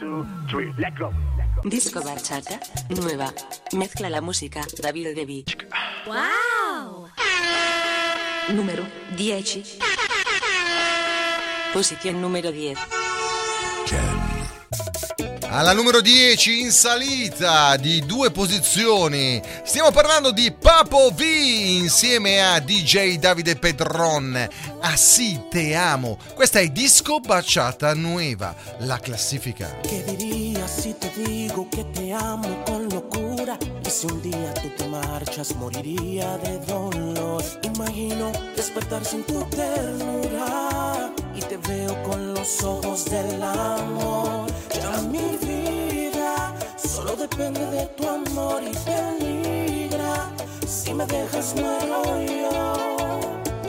Disco 1.63 2.01
Bachata, 2.03 2.61
nueva. 2.89 3.33
Mezcla 3.73 4.09
la 4.11 4.21
música, 4.21 4.63
David 4.79 5.15
Devi. 5.15 5.45
Wow! 6.05 7.09
Numero 8.49 8.87
10. 9.17 9.79
Posición 11.73 12.21
número 12.21 12.53
10. 12.53 12.79
Alla 15.49 15.73
numero 15.73 16.01
10 16.01 16.61
in 16.61 16.71
salita 16.71 17.77
di 17.77 18.05
due 18.05 18.31
posizioni 18.31 19.41
stiamo 19.65 19.91
parlando 19.91 20.31
di 20.31 20.53
Papo 20.53 21.11
V 21.11 21.21
insieme 21.21 22.41
a 22.41 22.61
DJ 22.61 23.17
Davide 23.17 23.57
Pedron. 23.57 24.49
Ah 24.81 24.97
sì, 24.97 25.41
te 25.51 25.75
amo. 25.75 26.19
Questa 26.35 26.61
è 26.61 26.69
Disco 26.69 27.19
Baciata 27.21 27.95
Nueva, 27.95 28.55
la 28.81 28.99
classifica. 28.99 29.81
¿Qué 29.81 30.05
dirías 30.05 30.83
si 30.83 30.95
te 30.95 31.11
digo 31.17 31.69
que 31.71 31.85
te 31.85 32.13
amo 32.13 32.63
con 32.65 32.89
locura? 32.89 33.26
Y 33.87 33.91
si 33.91 34.07
un 34.09 34.21
día 34.21 34.53
tú 34.55 34.69
te 34.77 34.89
marchas, 34.89 35.55
moriría 35.55 36.37
de 36.39 36.59
dolor. 36.67 37.43
Imagino 37.63 38.33
despertar 38.57 39.05
sin 39.05 39.23
tu 39.23 39.45
ternura 39.45 41.13
y 41.37 41.41
te 41.41 41.57
veo 41.57 42.03
con 42.03 42.35
los 42.35 42.65
ojos 42.65 43.05
del 43.05 43.41
amor. 43.41 44.51
Ya 44.75 45.01
mi 45.03 45.37
vida 45.37 46.53
solo 46.77 47.15
depende 47.15 47.65
de 47.67 47.87
tu 47.97 48.09
amor 48.09 48.61
y 48.65 48.75
peligra. 48.85 50.33
Si 50.67 50.93
me 50.93 51.07
dejas, 51.07 51.55
muero 51.55 52.23
yo. 52.25 52.96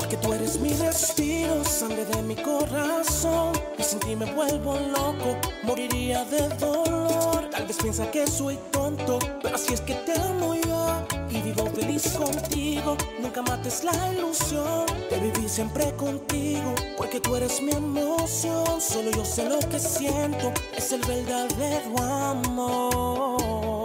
Porque 0.08 0.26
tú 0.26 0.32
eres 0.32 0.58
mi 0.62 0.72
respiro, 0.72 1.66
sangre 1.66 2.06
de 2.06 2.22
mi 2.22 2.36
corazón. 2.36 3.52
Y 3.78 3.84
sin 3.84 4.00
ti 4.00 4.16
me 4.16 4.24
vuelvo 4.32 4.80
loco, 4.80 5.36
moriría 5.64 6.24
de 6.24 6.48
dolor. 6.56 7.50
Tal 7.52 7.68
vez 7.68 7.76
piensa 7.76 8.10
que 8.10 8.26
soy 8.26 8.58
tonto, 8.72 9.20
pero 9.42 9.56
así 9.56 9.74
es 9.74 9.82
que 9.82 9.96
te 9.96 10.14
amo 10.14 10.56
yo. 10.56 11.06
Y 11.30 11.42
vivo 11.42 11.70
feliz 11.76 12.08
contigo, 12.14 12.96
nunca 13.20 13.42
mates 13.42 13.84
la 13.84 14.14
ilusión 14.14 14.86
de 15.10 15.20
vivir 15.20 15.50
siempre 15.50 15.94
contigo. 15.98 16.74
Porque 16.96 17.20
tú 17.20 17.36
eres 17.36 17.62
mi 17.62 17.74
emoción, 17.74 18.80
solo 18.80 19.12
yo 19.12 19.26
sé 19.26 19.50
lo 19.50 19.60
que 19.60 19.78
siento. 19.78 20.54
Es 20.74 20.94
el 20.94 21.02
verdadero 21.02 22.02
amor. 22.02 23.84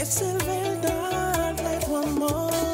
Es 0.00 0.22
el 0.22 0.38
verdadero 0.44 1.96
amor. 2.04 2.65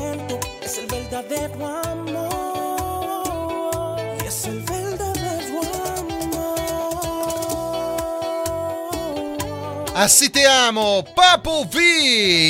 Siento. 0.00 0.40
Es 0.62 0.78
el 0.78 0.86
verdadero 0.86 1.66
amor. 1.66 2.20
Y 4.22 4.26
es 4.26 4.44
el 4.46 4.60
verdadero 4.62 5.60
amor. 5.98 6.60
Ah 9.94 10.08
sì, 10.08 10.30
te 10.30 10.46
amo, 10.46 11.04
Papo 11.14 11.66
V 11.70 11.78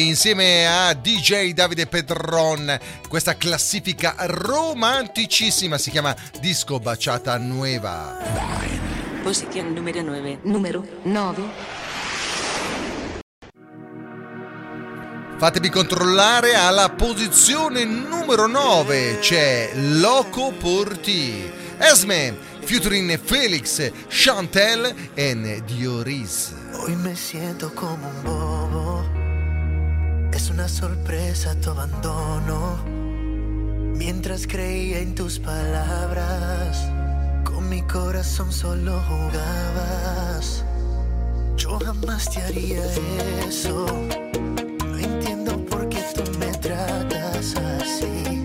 insieme 0.07 0.67
a 0.69 0.95
DJ 0.95 1.53
Davide 1.55 1.87
Pedron. 1.87 2.79
Questa 3.09 3.35
classifica 3.35 4.15
romanticissima 4.19 5.79
si 5.79 5.91
chiama 5.91 6.15
Disco 6.41 6.79
Baciata 6.79 7.37
Nueva. 7.39 8.19
Posición 9.25 9.75
número 9.75 10.03
9. 10.03 10.41
Numero 10.45 10.85
9. 11.05 11.80
Fatemi 15.41 15.71
controllare 15.71 16.55
alla 16.55 16.91
posizione 16.91 17.87
numero 17.87 18.47
9 18.47 19.21
c'è 19.21 19.71
Loco 19.75 20.53
Porti. 20.53 21.51
Esme, 21.79 22.37
featuring 22.61 23.19
Felix, 23.19 23.91
Chantel 24.07 24.95
e 25.15 25.63
Dioris. 25.65 26.53
Hoy 26.75 26.95
me 26.95 27.17
siento 27.17 27.73
como 27.73 28.07
un 28.07 28.23
bobo. 28.23 29.03
Es 30.31 30.51
una 30.51 30.69
sorpresa 30.69 31.55
tu 31.55 31.71
abandono. 31.71 32.85
Mientras 33.97 34.47
creía 34.47 34.99
en 34.99 35.15
tus 35.15 35.39
palabras, 35.39 36.87
con 37.45 37.67
mi 37.67 37.81
corazón 37.85 38.53
solo 38.53 39.03
jugabas. 39.09 40.67
Yo 41.57 41.79
jamás 41.79 42.29
te 42.31 42.43
haría 42.43 42.85
eso. 43.49 43.87
see. 48.01 48.40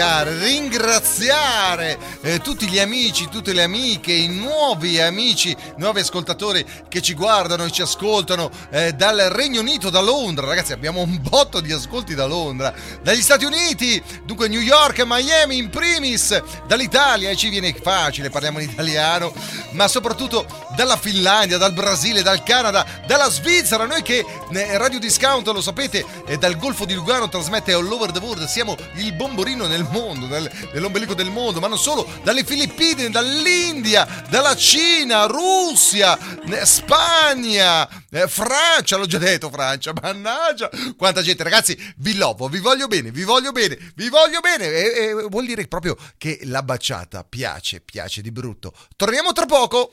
Ringraziare, 0.00 0.38
ringraziare 0.38 1.98
eh, 2.22 2.38
tutti 2.38 2.66
gli 2.66 2.78
amici, 2.78 3.28
tutte 3.28 3.52
le 3.52 3.62
amiche, 3.62 4.12
i 4.12 4.28
nuovi 4.28 4.98
amici, 4.98 5.54
nuovi 5.76 6.00
ascoltatori 6.00 6.64
che 6.90 7.00
ci 7.00 7.14
guardano 7.14 7.64
e 7.64 7.70
ci 7.70 7.82
ascoltano 7.82 8.50
eh, 8.70 8.92
dal 8.92 9.16
Regno 9.16 9.60
Unito, 9.60 9.90
da 9.90 10.00
Londra. 10.00 10.46
Ragazzi, 10.46 10.72
abbiamo 10.72 11.00
un 11.00 11.20
botto 11.22 11.60
di 11.60 11.72
ascolti 11.72 12.14
da 12.14 12.26
Londra, 12.26 12.74
dagli 13.00 13.22
Stati 13.22 13.44
Uniti, 13.44 14.02
dunque 14.24 14.48
New 14.48 14.60
York 14.60 15.02
Miami 15.06 15.56
in 15.56 15.70
primis, 15.70 16.42
dall'Italia, 16.66 17.30
e 17.30 17.36
ci 17.36 17.48
viene 17.48 17.72
facile, 17.80 18.28
parliamo 18.28 18.58
in 18.58 18.68
italiano, 18.68 19.32
ma 19.70 19.86
soprattutto 19.86 20.44
dalla 20.74 20.96
Finlandia, 20.96 21.58
dal 21.58 21.72
Brasile, 21.72 22.22
dal 22.22 22.42
Canada, 22.42 22.84
dalla 23.06 23.30
Svizzera. 23.30 23.86
Noi 23.86 24.02
che 24.02 24.26
eh, 24.52 24.76
Radio 24.76 24.98
Discount, 24.98 25.46
lo 25.46 25.62
sapete, 25.62 26.04
eh, 26.26 26.38
dal 26.38 26.58
Golfo 26.58 26.84
di 26.84 26.94
Lugano 26.94 27.28
trasmette 27.28 27.72
all 27.72 27.90
over 27.90 28.10
the 28.10 28.18
world, 28.18 28.44
siamo 28.46 28.76
il 28.96 29.12
bomborino 29.12 29.68
nel 29.68 29.86
mondo, 29.88 30.26
nel- 30.26 30.50
nell'ombelico 30.72 31.14
del 31.14 31.30
mondo, 31.30 31.60
ma 31.60 31.68
non 31.68 31.78
solo, 31.78 32.04
dalle 32.24 32.42
Filippine, 32.42 33.10
dall'India, 33.10 34.24
dalla 34.28 34.56
Cina, 34.56 35.26
Russia, 35.26 36.18
eh, 36.50 36.66
Spagna, 36.80 37.88
eh, 38.10 38.26
Francia, 38.26 38.96
l'ho 38.96 39.06
già 39.06 39.18
detto 39.18 39.50
Francia, 39.50 39.92
mannaggia, 40.00 40.70
quanta 40.96 41.20
gente, 41.20 41.42
ragazzi, 41.42 41.76
vi 41.98 42.16
lovo, 42.16 42.48
vi 42.48 42.58
voglio 42.58 42.86
bene, 42.86 43.10
vi 43.10 43.22
voglio 43.22 43.52
bene, 43.52 43.78
vi 43.94 44.08
voglio 44.08 44.40
bene, 44.40 44.66
e, 44.66 44.82
e 44.82 45.12
vuol 45.28 45.46
dire 45.46 45.68
proprio 45.68 45.96
che 46.16 46.40
la 46.44 46.62
baciata 46.62 47.22
piace, 47.22 47.80
piace 47.80 48.22
di 48.22 48.32
brutto. 48.32 48.72
Torniamo 48.96 49.32
tra 49.32 49.46
poco. 49.46 49.92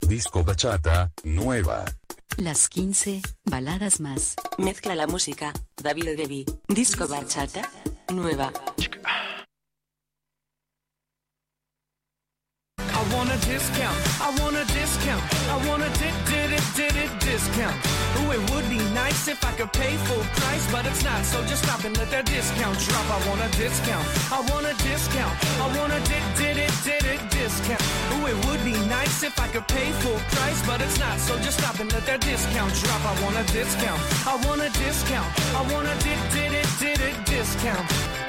Disco 0.00 0.42
bachata, 0.42 1.10
nueva. 1.24 1.82
Las 2.36 2.68
15 2.68 3.22
baladas 3.44 4.00
más. 4.00 4.34
Mezcla 4.58 4.94
la 4.94 5.06
música. 5.06 5.52
David 5.76 6.14
Devi. 6.14 6.44
Disco 6.66 7.06
bachata. 7.06 7.68
Nueva. 8.08 8.50
I 13.00 13.14
want 13.14 13.32
a 13.32 13.38
discount. 13.48 13.96
I 14.20 14.28
want 14.40 14.56
a 14.56 14.64
discount. 14.76 15.24
I 15.48 15.56
want 15.66 15.82
a 15.82 15.88
did 15.96 16.12
did 16.28 16.52
it 16.52 16.66
did 16.76 16.94
it 16.96 17.08
discount. 17.20 17.74
Ooh, 18.20 18.30
it 18.30 18.42
would 18.52 18.68
be 18.68 18.76
nice 18.92 19.26
if 19.26 19.42
I 19.42 19.52
could 19.52 19.72
pay 19.72 19.96
full 20.04 20.22
price, 20.36 20.70
but 20.70 20.84
it's 20.84 21.02
not. 21.02 21.24
So 21.24 21.40
just 21.46 21.64
stop 21.64 21.82
and 21.84 21.96
let 21.96 22.10
that 22.10 22.26
discount 22.26 22.76
drop. 22.78 23.06
I 23.08 23.18
want 23.26 23.40
a 23.40 23.48
discount. 23.56 24.04
I 24.28 24.40
want 24.52 24.66
a 24.66 24.74
discount. 24.84 25.32
I 25.64 25.66
want 25.78 25.96
a 25.96 26.00
did 26.12 26.24
did 26.36 26.56
it 26.60 26.74
did 26.84 27.04
it 27.08 27.22
discount. 27.30 27.80
Ooh, 28.12 28.28
it 28.28 28.36
would 28.44 28.62
be 28.68 28.76
nice 28.92 29.22
if 29.22 29.40
I 29.40 29.48
could 29.48 29.66
pay 29.66 29.88
full 30.04 30.20
price, 30.36 30.60
but 30.66 30.82
it's 30.82 31.00
not. 31.00 31.16
So 31.20 31.40
just 31.40 31.56
stop 31.56 31.80
and 31.80 31.90
let 31.94 32.04
that 32.04 32.20
discount 32.20 32.74
drop. 32.84 33.00
I 33.00 33.16
want 33.24 33.40
a 33.40 33.44
discount. 33.50 34.00
I 34.28 34.36
want 34.44 34.60
a 34.60 34.68
discount. 34.76 35.30
I 35.56 35.62
want 35.72 35.88
a 35.88 35.96
did 36.04 36.20
did 36.36 36.52
it 36.52 36.68
did 36.78 37.00
it 37.00 37.16
discount. 37.24 38.19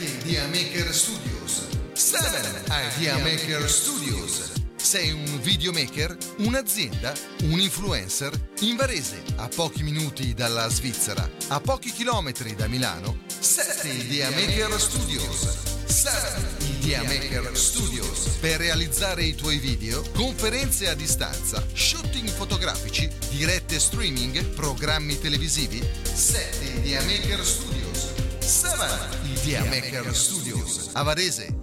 Idea 0.00 0.46
Maker 0.46 0.94
Studios. 0.94 1.66
7 1.92 2.62
Idea 2.96 3.18
Maker 3.18 3.68
Studios. 3.68 4.52
Sei 4.76 5.10
un 5.10 5.40
videomaker, 5.42 6.16
un'azienda, 6.38 7.12
un 7.42 7.60
influencer? 7.60 8.32
In 8.60 8.76
Varese, 8.76 9.22
a 9.36 9.48
pochi 9.48 9.82
minuti 9.82 10.32
dalla 10.32 10.70
Svizzera, 10.70 11.28
a 11.48 11.60
pochi 11.60 11.92
chilometri 11.92 12.54
da 12.54 12.66
Milano, 12.66 13.24
7 13.38 13.88
Idea 13.88 14.30
Maker 14.30 14.80
Studios. 14.80 15.84
7 15.84 16.46
Idea 16.78 17.02
Maker 17.02 17.50
Studios. 17.52 18.38
Per 18.40 18.58
realizzare 18.58 19.24
i 19.24 19.34
tuoi 19.34 19.58
video, 19.58 20.02
conferenze 20.14 20.88
a 20.88 20.94
distanza, 20.94 21.62
shooting 21.74 22.26
fotografici, 22.26 23.06
dirette 23.28 23.78
streaming, 23.78 24.42
programmi 24.54 25.18
televisivi, 25.18 25.86
7 26.02 26.64
Idea 26.78 27.02
Maker 27.02 27.44
Studios. 27.44 28.29
7 28.50 28.84
Idea 29.26 29.64
Maker 29.64 30.12
Studios. 30.12 30.90
A 30.94 31.04
Varese. 31.04 31.54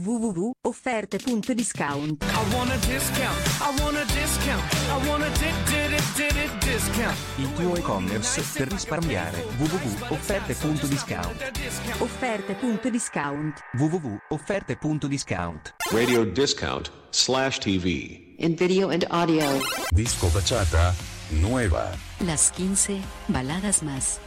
www.offerte.discount 0.02 2.24
I 2.24 2.42
want 2.54 2.70
a 2.72 2.78
discount. 2.86 3.38
I 3.60 3.70
want 3.80 3.96
a 3.96 4.04
discount. 4.12 4.62
I 4.90 4.96
want 5.08 5.22
a 5.22 5.30
did 5.38 5.54
did 5.66 5.92
it 5.92 6.02
did 6.16 6.34
it 6.36 6.50
discount. 6.64 7.16
Il 7.38 7.52
tuo 7.54 7.76
e-commerce 7.76 8.42
per 8.56 8.66
risparmiare 8.68 9.44
www.offerte.discount 9.58 11.52
offerte.discount 12.00 13.60
www.offerte.discount 13.78 15.74
Radio 15.92 16.24
discount 16.24 16.90
slash 17.10 17.60
TV. 17.60 18.34
In 18.38 18.56
video 18.56 18.88
and 18.90 19.06
audio. 19.10 19.60
Disco 19.94 20.28
bachata, 20.30 20.92
nueva. 21.30 21.92
Las 22.26 22.50
15 22.50 23.00
baladas 23.28 23.84
más. 23.84 24.18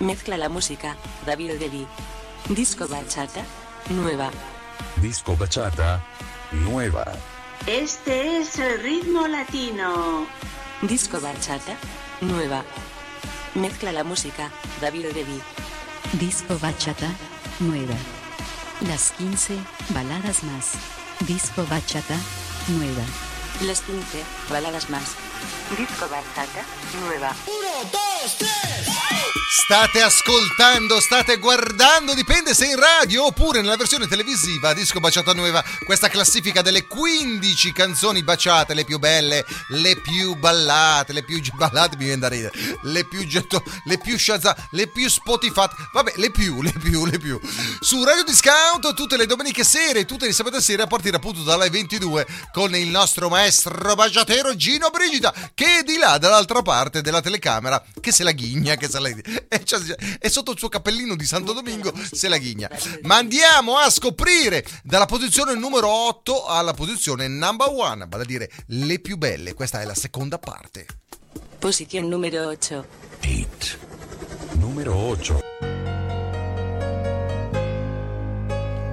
Mezcla 0.00 0.36
la 0.36 0.48
música. 0.48 0.96
David 1.24 1.60
Devi. 1.60 1.86
Disco 2.48 2.88
bachata. 2.88 3.44
Nueva. 3.90 4.32
Disco 4.96 5.36
bachata, 5.36 6.02
nueva. 6.52 7.04
Este 7.66 8.38
es 8.38 8.58
el 8.58 8.82
ritmo 8.82 9.28
latino. 9.28 10.26
Disco 10.82 11.20
bachata. 11.20 11.76
Nueva. 12.20 12.64
Mezcla 13.54 13.92
la 13.92 14.04
música. 14.04 14.50
David 14.80 15.06
Devi. 15.14 15.40
Disco 16.14 16.58
bachata. 16.58 17.08
Nueva. 17.60 17.94
Las 18.88 19.12
15 19.12 19.58
baladas 19.90 20.42
más. 20.42 20.72
Disco 21.20 21.64
bachata. 21.70 22.16
Nueva. 22.68 23.04
Las 23.60 23.82
15 23.82 24.22
baladas 24.50 24.90
más. 24.90 25.14
Disco 25.76 26.08
bachata 26.08 26.64
nueva. 27.00 27.34
Uno, 27.46 27.90
dos, 27.90 28.36
tres. 28.38 29.01
State 29.72 30.00
ascoltando, 30.00 31.00
state 31.00 31.36
guardando, 31.36 32.14
dipende 32.14 32.54
se 32.54 32.66
in 32.66 32.76
radio 32.76 33.26
oppure 33.26 33.60
nella 33.60 33.76
versione 33.76 34.06
televisiva 34.06 34.72
Disco 34.72 34.98
Baciata 34.98 35.32
Nuova, 35.32 35.62
questa 35.84 36.08
classifica 36.08 36.62
delle 36.62 36.86
15 36.86 37.72
canzoni 37.72 38.22
baciate, 38.22 38.74
le 38.74 38.84
più 38.84 38.98
belle, 38.98 39.44
le 39.68 39.96
più 39.96 40.34
ballate, 40.34 41.12
le 41.12 41.22
più 41.22 41.40
ballate 41.54 41.96
mi 41.96 42.04
viene 42.04 42.20
da 42.20 42.28
ridere, 42.28 42.52
le 42.82 43.04
più 43.04 43.26
getto, 43.26 43.62
le 43.84 43.98
più 43.98 44.18
shazza, 44.18 44.56
le 44.70 44.88
più 44.88 45.08
spotify, 45.08 45.66
vabbè, 45.92 46.14
le 46.16 46.30
più, 46.30 46.62
le 46.62 46.72
più, 46.72 47.04
le 47.06 47.18
più. 47.18 47.40
Su 47.80 48.02
Radio 48.04 48.24
Discount 48.24 48.94
tutte 48.94 49.16
le 49.16 49.26
domeniche 49.26 49.64
sere 49.64 50.04
tutte 50.04 50.26
le 50.26 50.32
sabate 50.32 50.60
sere 50.60 50.82
a 50.82 50.86
partire 50.86 51.16
appunto 51.16 51.42
dalle 51.42 51.70
22 51.70 52.26
con 52.52 52.74
il 52.74 52.88
nostro 52.88 53.28
maestro 53.28 53.94
baciatero 53.94 54.54
Gino 54.56 54.90
Brigida 54.90 55.32
che 55.54 55.78
è 55.78 55.82
di 55.82 55.96
là 55.96 56.18
dall'altra 56.18 56.62
parte 56.62 57.00
della 57.00 57.20
telecamera 57.20 57.82
che 58.00 58.12
se 58.12 58.24
la 58.24 58.32
ghigna, 58.32 58.76
che 58.76 58.88
se 58.88 58.98
la 58.98 59.08
e 59.20 59.64
cioè, 59.64 59.80
è 60.18 60.28
sotto 60.28 60.52
il 60.52 60.58
suo 60.58 60.68
cappellino 60.68 61.16
di 61.16 61.24
Santo 61.24 61.52
Domingo 61.52 61.92
se 62.10 62.28
la 62.28 62.38
ghigna. 62.38 62.70
Ma 63.02 63.16
andiamo 63.16 63.76
a 63.76 63.90
scoprire 63.90 64.64
dalla 64.82 65.06
posizione 65.06 65.54
numero 65.54 65.88
8 65.88 66.46
alla 66.46 66.74
posizione 66.74 67.28
number 67.28 67.68
1, 67.68 68.06
vale 68.08 68.22
a 68.22 68.26
dire 68.26 68.50
le 68.68 68.98
più 69.00 69.16
belle. 69.16 69.54
Questa 69.54 69.80
è 69.80 69.84
la 69.84 69.94
seconda 69.94 70.38
parte. 70.38 70.86
Posición 71.58 72.08
número 72.08 72.48
8. 72.48 72.86
Número 74.54 74.94
8. 74.94 75.71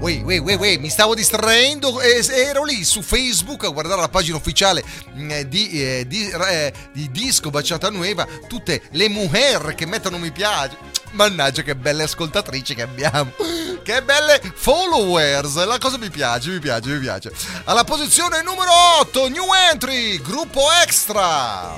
Ui, 0.01 0.21
ui, 0.23 0.37
ui, 0.37 0.53
ui, 0.53 0.77
mi 0.77 0.89
stavo 0.89 1.13
distraendo 1.13 1.99
e 1.99 2.25
ero 2.31 2.63
lì 2.63 2.85
su 2.85 3.01
Facebook 3.01 3.65
a 3.65 3.69
guardare 3.69 3.99
la 3.99 4.07
pagina 4.07 4.37
ufficiale 4.37 4.81
mm, 5.13 5.31
eh, 5.31 5.47
di, 5.49 5.69
eh, 5.71 6.05
di, 6.07 6.29
eh, 6.29 6.73
di 6.93 7.11
Disco 7.11 7.49
Baciata 7.49 7.89
Nueva, 7.89 8.25
tutte 8.47 8.81
le 8.91 9.09
mujer 9.09 9.75
che 9.75 9.85
mettono 9.85 10.17
mi 10.17 10.31
piace. 10.31 10.77
Mannaggia 11.11 11.63
che 11.63 11.75
belle 11.75 12.03
ascoltatrici 12.03 12.75
che 12.75 12.81
abbiamo. 12.83 13.31
Che 13.81 14.03
belle 14.03 14.39
followers. 14.53 15.65
La 15.65 15.79
cosa 15.79 15.97
mi 15.97 16.09
piace, 16.11 16.51
mi 16.51 16.59
piace, 16.59 16.89
mi 16.89 16.99
piace. 16.99 17.31
Alla 17.63 17.83
posizione 17.83 18.43
numero 18.43 18.69
8, 18.99 19.29
New 19.29 19.47
Entry, 19.71 20.21
gruppo 20.21 20.61
extra. 20.83 21.77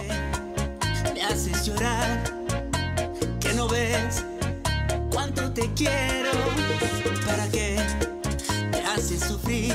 me 1.13 1.21
haces 1.21 1.65
llorar, 1.65 2.23
que 3.39 3.53
no 3.53 3.67
ves 3.67 4.23
cuánto 5.11 5.51
te 5.51 5.69
quiero, 5.73 6.31
para 7.25 7.43
haces 7.43 7.70
sufrir, 9.21 9.73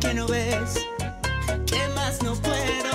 que 0.00 0.14
no 0.14 0.26
ves 0.26 0.86
que 1.66 1.88
más 1.94 2.22
no 2.22 2.34
puedo, 2.34 2.91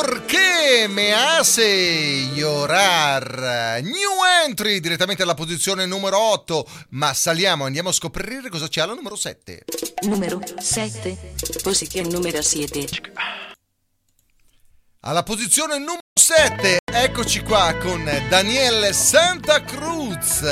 perché 0.00 0.86
me 0.88 1.12
hace 1.12 2.28
llorar? 2.34 3.80
New 3.82 4.22
entry 4.44 4.80
direttamente 4.80 5.22
alla 5.22 5.34
posizione 5.34 5.86
numero 5.86 6.18
8, 6.18 6.66
ma 6.90 7.14
saliamo, 7.14 7.64
andiamo 7.64 7.88
a 7.88 7.92
scoprire 7.92 8.50
cosa 8.50 8.68
c'è 8.68 8.82
alla 8.82 8.94
numero 8.94 9.16
7. 9.16 9.64
Numero 10.02 10.40
7. 10.58 11.34
Posición 11.62 12.08
número 12.08 12.42
7. 12.42 12.86
Alla 15.00 15.22
posizione 15.22 15.78
numero 15.78 16.00
7, 16.14 16.78
eccoci 16.84 17.40
qua 17.40 17.74
con 17.80 18.04
Daniele 18.28 18.92
Santa 18.92 19.62
Cruz, 19.62 20.42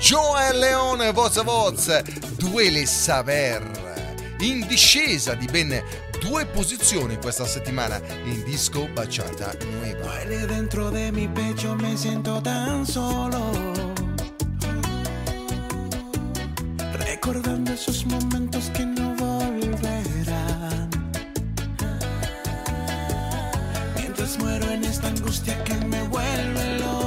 Joel 0.00 0.58
Leone 0.58 1.12
Voz 1.12 1.36
a 1.38 1.42
Voz, 1.42 2.02
Duele 2.36 2.84
Saber, 2.86 4.34
in 4.40 4.66
discesa 4.66 5.34
di 5.34 5.46
ben 5.46 5.82
due 6.24 6.46
posizioni 6.46 7.18
questa 7.18 7.44
settimana 7.44 8.00
in 8.24 8.42
disco 8.44 8.88
Baciata 8.94 9.52
Nueva. 9.70 10.24
Duele 10.24 10.46
dentro 10.46 10.90
de 10.90 11.12
mi 11.12 11.28
pecho, 11.28 11.74
me 11.76 11.96
siento 11.96 12.40
tan 12.40 12.86
solo. 12.86 13.52
Recordando 16.92 17.72
esos 17.72 18.06
momentos 18.06 18.70
que 18.70 18.86
no 18.86 19.14
volverán. 19.16 20.88
Mientras 23.96 24.38
muero 24.38 24.70
en 24.70 24.84
esta 24.84 25.08
angustia 25.08 25.62
que 25.64 25.74
me 25.74 26.02
vuelve 26.08 26.64
duermo 26.78 27.03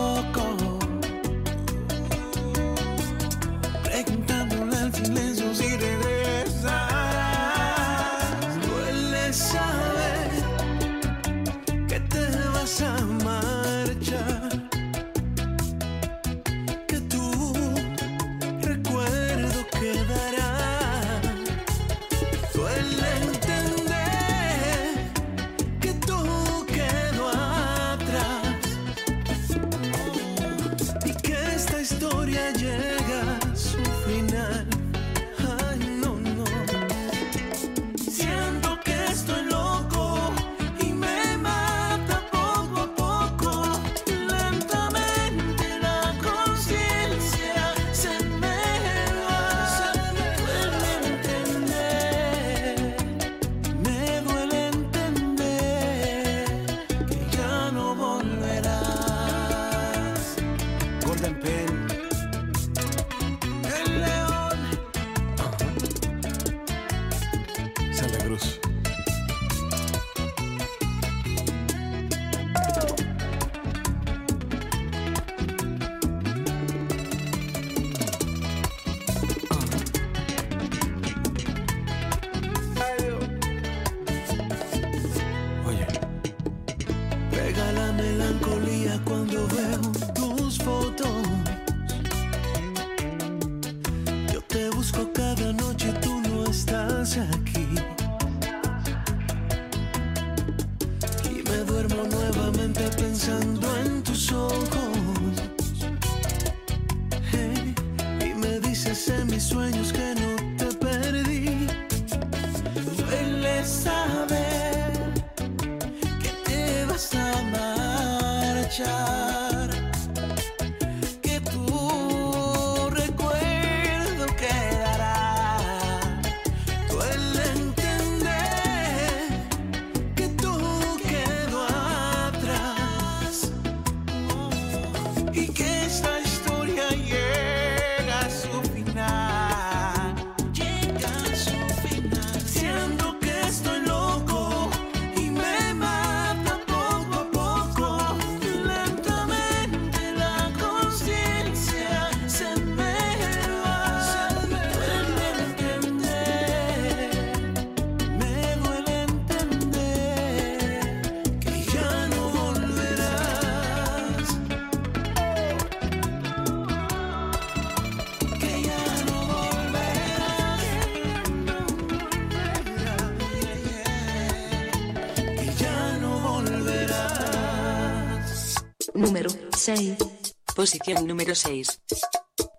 Posición 180.67 181.07
número 181.07 181.33
6. 181.33 181.79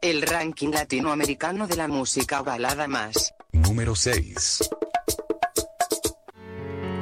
El 0.00 0.22
ranking 0.22 0.70
latinoamericano 0.70 1.66
de 1.66 1.76
la 1.76 1.88
música 1.88 2.40
balada 2.40 2.88
más. 2.88 3.34
Numero 3.52 3.94
6. 3.94 4.66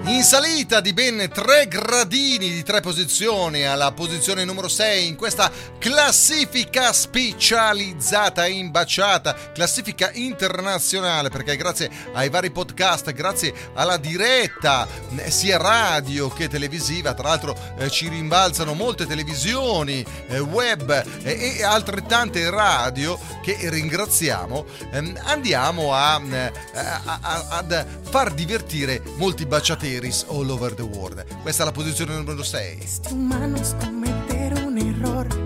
In 0.07 0.25
salita 0.25 0.81
di 0.81 0.93
ben 0.93 1.31
tre 1.33 1.69
gradini 1.69 2.51
di 2.51 2.65
tre 2.65 2.81
posizioni 2.81 3.65
alla 3.65 3.93
posizione 3.93 4.45
numero 4.45 4.67
6 4.67 5.07
in 5.07 5.15
questa 5.15 5.51
classifica 5.87 6.93
specializzata 6.93 8.45
in 8.49 8.73
baciata, 8.73 9.37
classifica 9.55 10.11
internazionale 10.15 11.29
perché 11.29 11.55
grazie 11.55 11.89
ai 12.13 12.29
vari 12.29 12.51
podcast, 12.51 13.13
grazie 13.13 13.55
alla 13.73 13.97
diretta 13.97 14.89
eh, 15.15 15.31
sia 15.31 15.59
radio 15.59 16.29
che 16.29 16.49
televisiva, 16.49 17.15
tra 17.15 17.29
l'altro 17.29 17.57
eh, 17.79 17.89
ci 17.89 18.09
rimbalzano 18.09 18.75
molte 18.75 19.07
televisioni, 19.07 20.05
eh, 20.27 20.41
web 20.41 20.91
eh, 21.23 21.57
e 21.59 21.63
altrettante 21.63 22.51
radio 22.51 23.17
che 23.41 23.57
ringraziamo, 23.71 24.67
ehm, 24.91 25.21
andiamo 25.23 25.95
a, 25.95 26.21
eh, 26.29 26.53
a- 26.75 27.19
a- 27.23 27.47
ad 27.51 27.87
far 28.11 28.35
divertire 28.35 29.01
molti 29.19 29.47
baciateris 29.47 30.25
all 30.31 30.51
over 30.51 30.75
the 30.75 30.83
world. 30.83 31.25
Questa 31.43 31.63
è 31.63 31.67
la 31.67 31.71
posizione 31.73 32.13
numero 32.17 32.43
6. 32.43 32.79
humanos 33.11 33.75
cometer 33.79 34.53
un 34.65 34.79
error, 34.79 35.46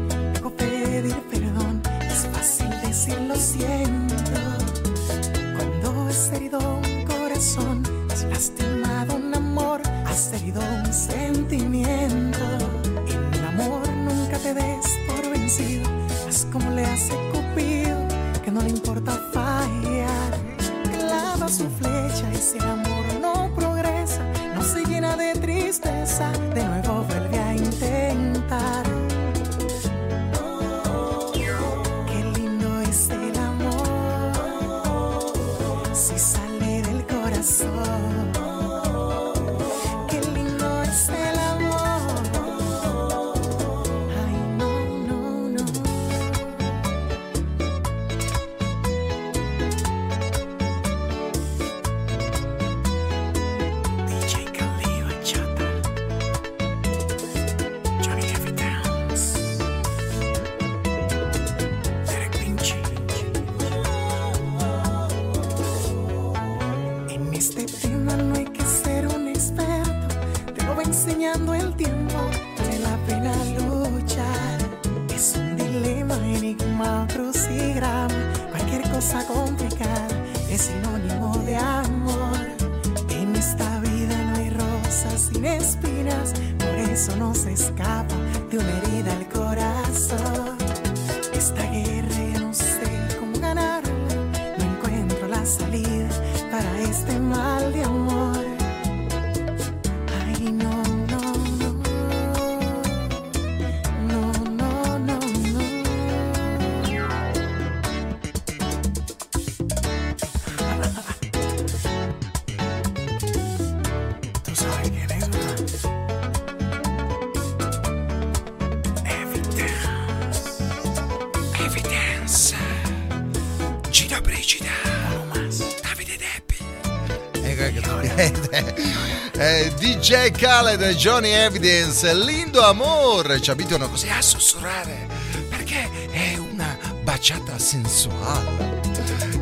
DJ 130.11 130.33
Khaled 130.33 130.83
e 130.83 130.97
Johnny 130.97 131.31
Evidence, 131.31 132.13
lindo 132.13 132.65
amore, 132.65 133.41
ci 133.41 133.53
abituano 133.53 133.89
così 133.89 134.09
a 134.09 134.21
sussurrare 134.21 135.07
perché 135.49 135.89
è 136.11 136.37
una 136.37 136.77
baciata 137.05 137.57
sensuale. 137.61 138.81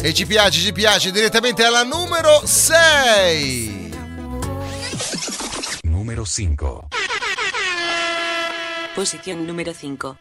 E 0.02 0.12
ci 0.12 0.26
piace, 0.26 0.60
ci 0.60 0.72
piace, 0.72 1.10
direttamente 1.10 1.64
alla 1.64 1.84
numero 1.84 2.42
6. 2.44 3.92
Numero 5.84 6.26
5. 6.26 6.80
Posición 8.92 9.46
número 9.46 9.72
5. 9.74 10.16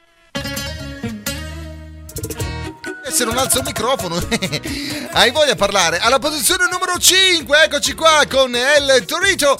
E 3.07 3.11
se 3.11 3.23
non 3.23 3.37
alzo 3.37 3.59
il 3.59 3.63
microfono, 3.63 4.17
hai 5.13 5.31
voglia 5.31 5.53
di 5.53 5.57
parlare. 5.57 5.97
Alla 5.97 6.19
posizione 6.19 6.67
numero 6.69 6.97
5, 6.99 7.63
eccoci 7.63 7.93
qua 7.93 8.25
con 8.29 8.53
El 8.53 9.05
Torito 9.05 9.57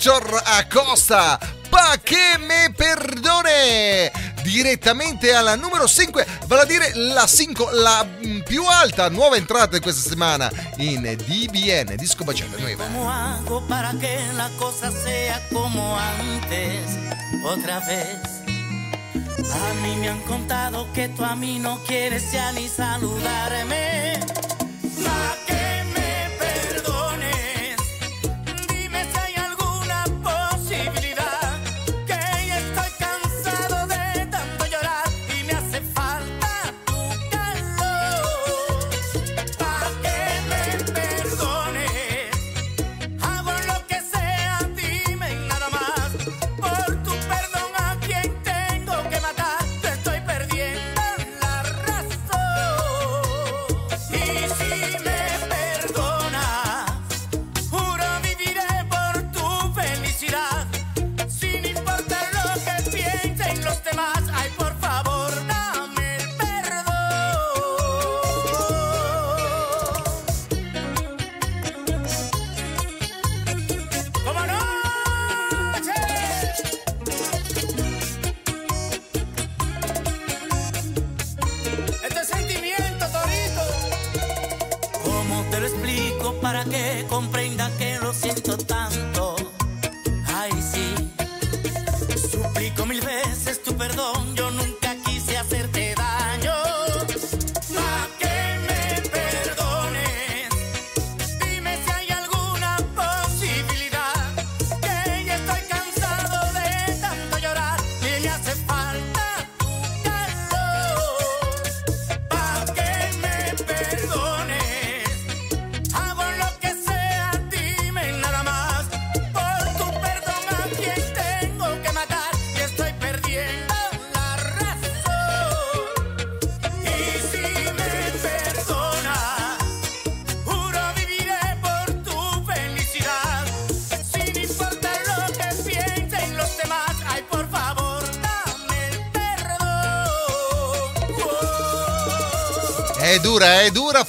Hector 0.00 0.40
Acosta. 0.46 1.38
Pa 1.68 1.98
che 2.02 2.38
me 2.38 2.72
perdone! 2.74 4.10
direttamente 4.42 5.34
alla 5.34 5.54
numero 5.56 5.86
5, 5.86 6.26
vale 6.46 6.62
a 6.62 6.64
dire 6.64 6.94
la 6.94 7.26
5, 7.26 7.74
la 7.74 8.02
mm, 8.02 8.40
più 8.40 8.64
alta 8.64 9.10
nuova 9.10 9.36
entrata 9.36 9.76
di 9.76 9.80
questa 9.80 10.00
settimana 10.00 10.50
in 10.78 11.02
DBN, 11.02 11.96
Disco 11.96 12.24
Bachata 12.24 12.56
Nueva. 12.56 12.84
¿Cómo 12.84 13.10
hago 13.10 13.60
para 13.66 13.92
que 14.00 14.18
la 14.36 14.48
cosa 14.56 14.90
sea 14.90 15.38
como 15.52 15.94
antes? 15.98 16.96
Otra 17.44 17.80
vez. 17.80 18.40
A 19.52 19.74
mí 19.82 19.96
me 19.96 20.08
han 20.08 20.22
contado 20.22 20.90
que 20.94 21.10
tú 21.10 21.22
a 21.22 21.36
mí 21.36 21.58
no 21.58 21.78
quieres 21.86 22.32
ya 22.32 22.52
ni 22.52 22.66
saludarme. 22.68 24.18
Pa' 25.04 25.49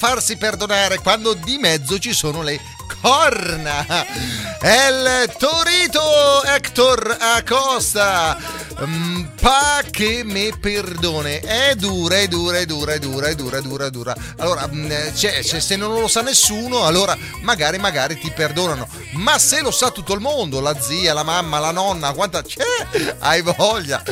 farsi 0.02 0.36
perdonare 0.36 0.98
quando 0.98 1.32
di 1.32 1.58
mezzo 1.58 1.96
ci 1.96 2.12
sono 2.12 2.42
le 2.42 2.58
corna. 3.00 3.86
El 4.60 5.32
Torito 5.38 6.42
Hector 6.42 7.18
Acosta. 7.20 8.36
Mm, 8.84 9.26
Pa 9.40 9.82
che 9.88 10.22
me 10.24 10.50
perdone. 10.60 11.38
È 11.38 11.76
dura, 11.76 12.16
è 12.16 12.26
dura, 12.26 12.58
è 12.58 12.64
dura, 12.64 12.94
è 12.94 12.98
dura, 12.98 13.28
è 13.28 13.34
dura, 13.36 13.58
è 13.58 13.60
dura, 13.60 13.90
dura. 13.90 14.16
Allora, 14.38 14.68
mm, 14.68 14.90
cioè, 15.14 15.40
se 15.40 15.76
non 15.76 15.92
lo 16.00 16.08
sa 16.08 16.22
nessuno, 16.22 16.84
allora 16.84 17.16
magari, 17.42 17.78
magari 17.78 18.18
ti 18.18 18.32
perdonano. 18.32 18.88
Ma 19.12 19.38
se 19.38 19.60
lo 19.60 19.70
sa 19.70 19.90
tutto 19.92 20.14
il 20.14 20.20
mondo, 20.20 20.58
la 20.60 20.80
zia, 20.80 21.14
la 21.14 21.22
mamma, 21.22 21.60
la 21.60 21.70
nonna, 21.70 22.12
quanta 22.12 22.42
c'è? 22.42 22.64
Hai 23.20 23.42
voglia. 23.42 24.02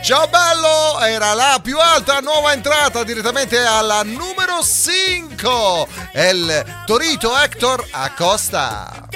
Ciao 0.00 0.26
bello, 0.28 1.00
era 1.00 1.34
la 1.34 1.60
più 1.62 1.78
alta 1.78 2.20
nuova 2.20 2.52
entrata 2.52 3.02
direttamente 3.04 3.58
alla 3.58 4.02
numero 4.02 4.62
5. 4.62 5.86
El 6.12 6.64
Torito 6.86 7.36
Hector 7.36 7.86
Acosta. 7.90 9.08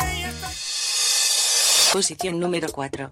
Posición 1.93 2.37
número 2.37 2.71
4. 2.71 3.11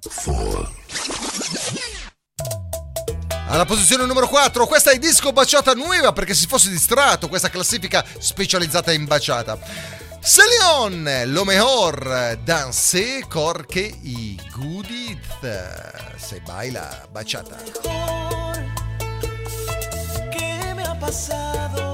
Alla 3.49 3.65
posizione 3.65 4.05
numero 4.05 4.29
4, 4.29 4.67
questa 4.67 4.91
è 4.91 4.99
Disco 4.99 5.33
Baciata 5.33 5.73
Nuova 5.73 6.13
perché 6.13 6.35
si 6.35 6.47
fosse 6.47 6.71
distratto, 6.71 7.29
questa 7.29 7.51
classifica 7.51 8.05
specializzata 8.19 8.93
in 8.93 9.07
baciata. 9.07 9.59
Celion, 10.23 11.07
lo 11.35 11.45
mejor, 11.45 12.39
danse 12.45 13.25
corque 13.29 13.95
y 14.03 14.39
goodit, 14.55 15.19
se 16.19 16.41
baila 16.41 17.07
bachata. 17.13 17.57
¿Qué 20.31 20.75
me 20.77 20.85
ha 20.85 20.99
pasado? 20.99 21.90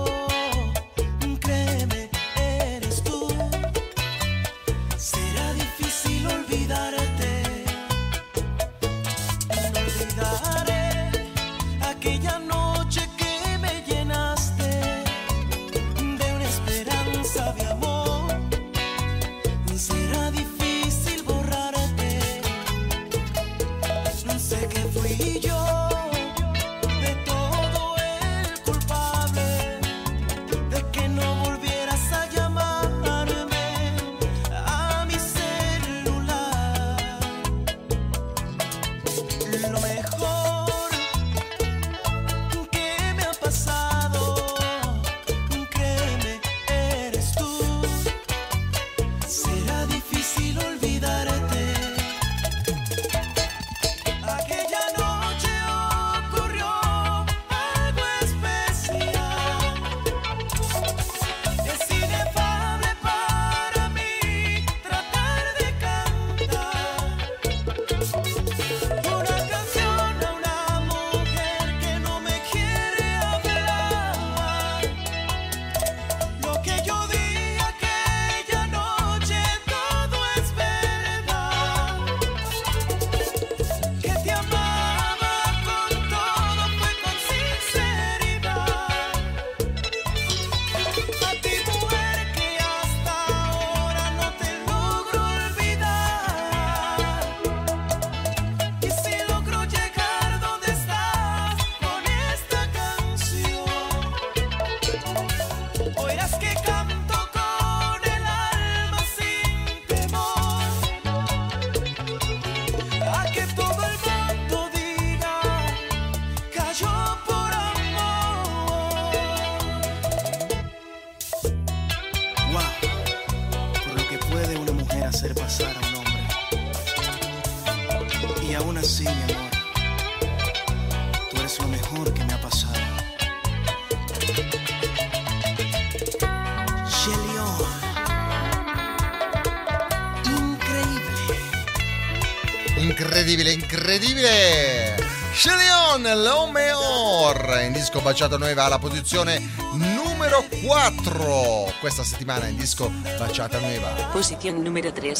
in 147.66 147.72
disco 147.72 148.00
baciato 148.00 148.38
nuova 148.38 148.64
alla 148.64 148.78
posizione 148.78 149.40
numero 149.72 150.44
4 150.64 151.74
questa 151.80 152.04
settimana 152.04 152.46
in 152.46 152.56
disco 152.56 152.88
baciata 153.18 153.58
nuova. 153.58 153.88
Posizione 154.12 154.58
numero 154.58 154.92
3. 154.92 155.14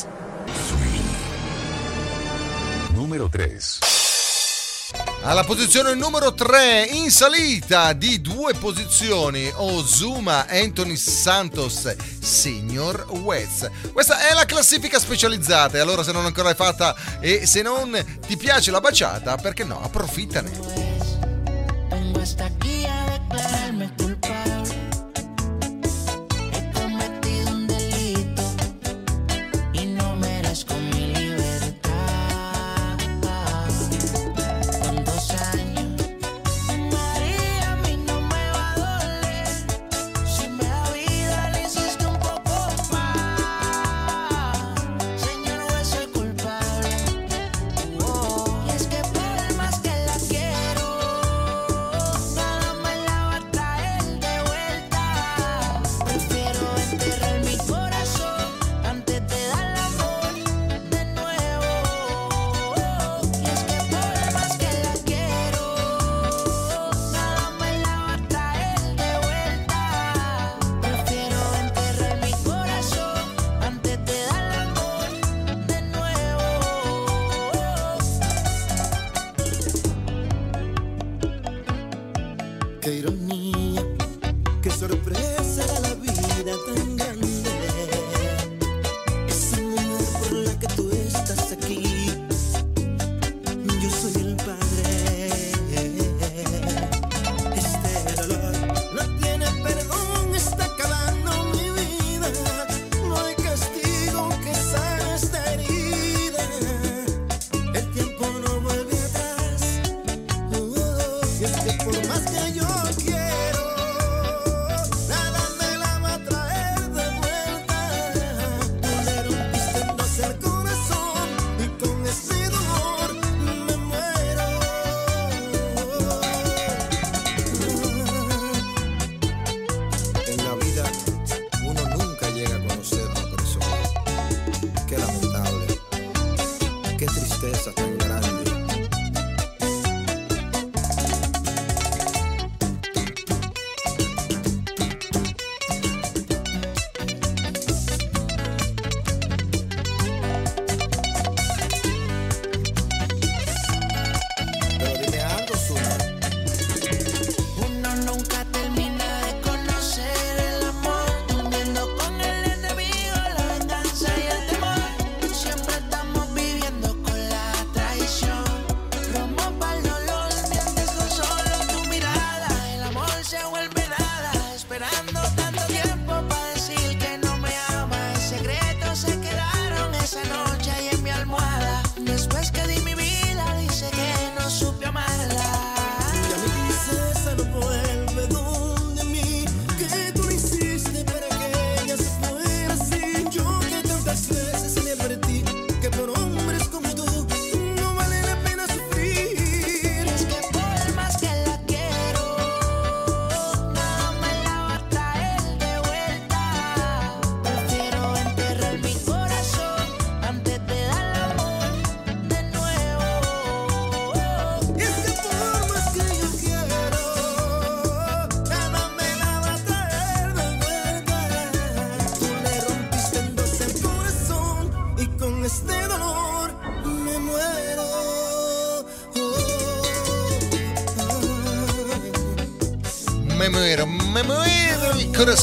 Numero 2.93 3.29
3. 3.29 3.59
Alla 5.23 5.43
posizione 5.43 5.95
numero 5.95 6.33
3 6.33 6.89
in 6.93 7.11
salita 7.11 7.93
di 7.93 8.21
due 8.21 8.55
posizioni 8.55 9.51
Ozuma 9.57 10.47
Anthony 10.49 10.97
Santos 10.97 11.97
Senior 12.21 13.07
West. 13.11 13.71
Questa 13.93 14.29
è 14.29 14.35
la 14.35 14.45
classifica 14.45 15.01
specializzata 15.01 15.77
e 15.77 15.81
allora 15.81 16.05
se 16.05 16.13
non 16.13 16.25
ancora 16.25 16.45
l'hai 16.45 16.55
fatta 16.55 16.95
e 17.21 17.45
se 17.45 17.63
non 17.63 17.93
ti 18.25 18.37
piace 18.37 18.71
la 18.71 18.81
baciata 18.81 19.37
perché 19.37 19.65
no 19.65 19.83
approfittane. 19.83 20.66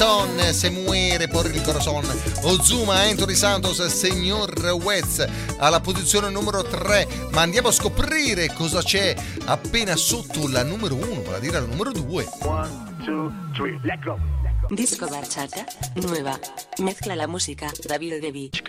Son, 0.03 0.37
Se 0.53 0.69
Muere 0.69 1.29
por 1.29 1.45
il 1.45 1.61
Corazon, 1.61 2.03
Ozuma, 2.41 3.03
Anthony 3.03 3.35
Santos, 3.35 3.81
Signor 3.85 4.53
Wetz 4.83 5.25
alla 5.59 5.79
posizione 5.79 6.29
numero 6.29 6.61
3, 6.61 7.29
ma 7.31 7.39
andiamo 7.39 7.69
a 7.69 7.71
scoprire 7.71 8.51
cosa 8.51 8.81
c'è 8.81 9.15
appena 9.45 9.95
sotto 9.95 10.49
la 10.49 10.61
numero 10.65 10.95
1, 10.95 11.21
vale 11.21 11.37
a 11.37 11.39
dire 11.39 11.57
la 11.61 11.65
numero 11.65 11.93
2. 11.93 12.27
1, 12.41 12.95
2, 13.05 13.31
3, 13.53 13.79
let 13.83 14.03
go. 14.03 14.19
Disco 14.67 15.07
Barchata, 15.07 15.63
nuova 15.93 16.37
Mezcla 16.79 17.15
la 17.15 17.27
musica, 17.27 17.71
David 17.85 18.19
de 18.19 18.31
Beach. 18.31 18.61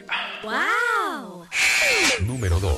¡Wow! 0.45 1.49
numero 2.21 2.59
2. 2.61 2.71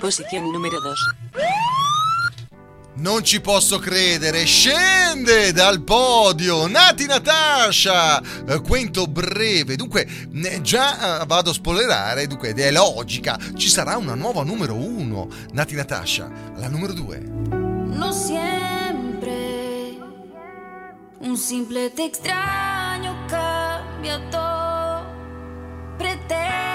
posizione 0.00 0.50
numero 0.50 0.80
2. 0.80 0.94
Non 2.98 3.22
ci 3.22 3.40
posso 3.42 3.78
credere, 3.78 4.44
scende 4.44 5.52
dal 5.52 5.82
podio 5.82 6.66
Nati 6.66 7.06
Natasha, 7.06 8.22
eh, 8.46 8.60
quento 8.62 9.06
breve, 9.06 9.76
dunque 9.76 10.06
eh, 10.32 10.60
già 10.62 11.20
eh, 11.20 11.26
vado 11.26 11.50
a 11.50 11.52
spoilerare, 11.52 12.26
dunque 12.26 12.54
è 12.54 12.70
logica, 12.70 13.38
ci 13.54 13.68
sarà 13.68 13.98
una 13.98 14.14
nuova 14.14 14.42
numero 14.44 14.74
uno, 14.74 15.28
Nati 15.52 15.74
Natasha, 15.74 16.30
la 16.56 16.68
numero 16.68 16.94
due. 16.94 17.18
No 17.18 18.12
siempre 18.12 19.36
un 21.18 21.36
simple 21.36 21.92
te 21.92 22.04
extraño 22.04 23.26
cambia 23.26 24.18
todo. 24.30 25.04
Pretendes 25.98 26.65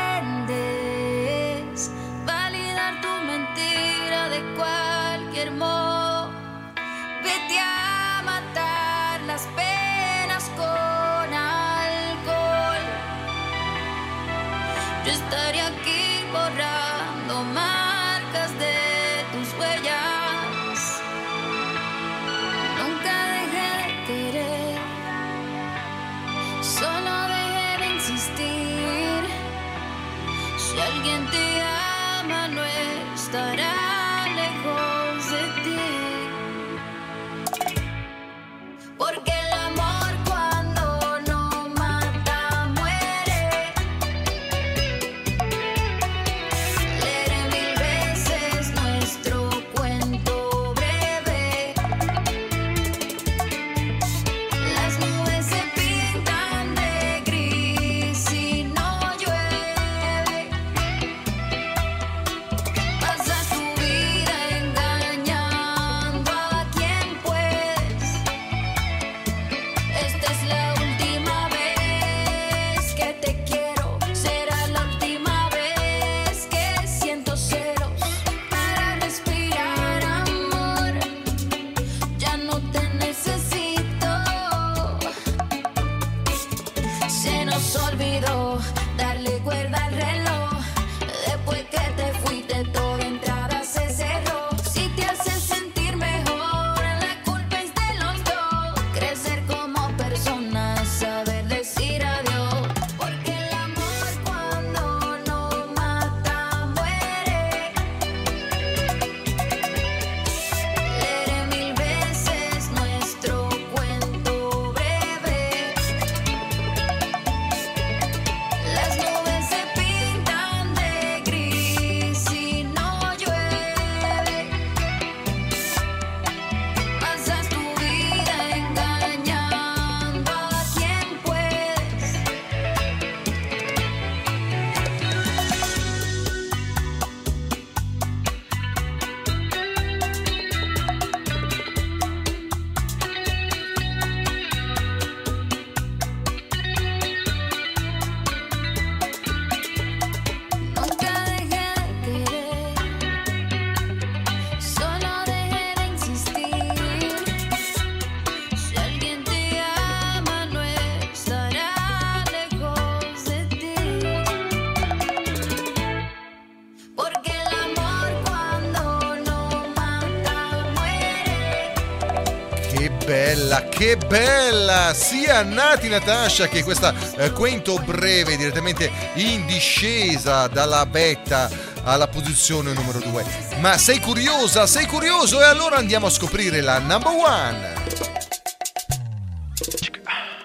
che 173.82 173.98
bella! 173.98 174.94
Sia 174.94 175.42
Nati 175.42 175.90
Natasha 175.90 176.48
che 176.48 176.64
questa 176.64 176.94
eh, 177.16 177.32
quento 177.32 177.80
breve 177.80 178.38
direttamente 178.38 178.92
in 179.16 179.48
discesa 179.48 180.46
dalla 180.46 180.86
vetta 180.86 181.50
alla 181.82 182.08
posizione 182.08 182.74
numero 182.74 183.00
2. 183.00 183.26
Ma 183.58 183.80
sei 183.80 184.00
curiosa? 184.00 184.68
Sei 184.68 184.86
curioso? 184.86 185.42
E 185.42 185.46
allora 185.46 185.78
andiamo 185.78 186.06
a 186.06 186.10
scoprire 186.12 186.62
la 186.62 186.78
number 186.78 187.12
one. 187.12 187.74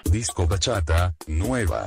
Disco 0.01 0.47
Bachata, 0.47 1.13
nueva. 1.27 1.85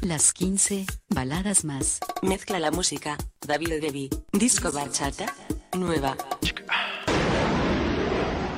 Las 0.00 0.32
15 0.32 0.84
baladas 1.06 1.62
más. 1.62 1.98
Mezcla 2.22 2.58
la 2.58 2.72
música. 2.72 3.16
David 3.38 3.78
Devi. 3.78 4.08
Disco 4.32 4.72
bachata. 4.72 5.32
Nueva. 5.74 6.16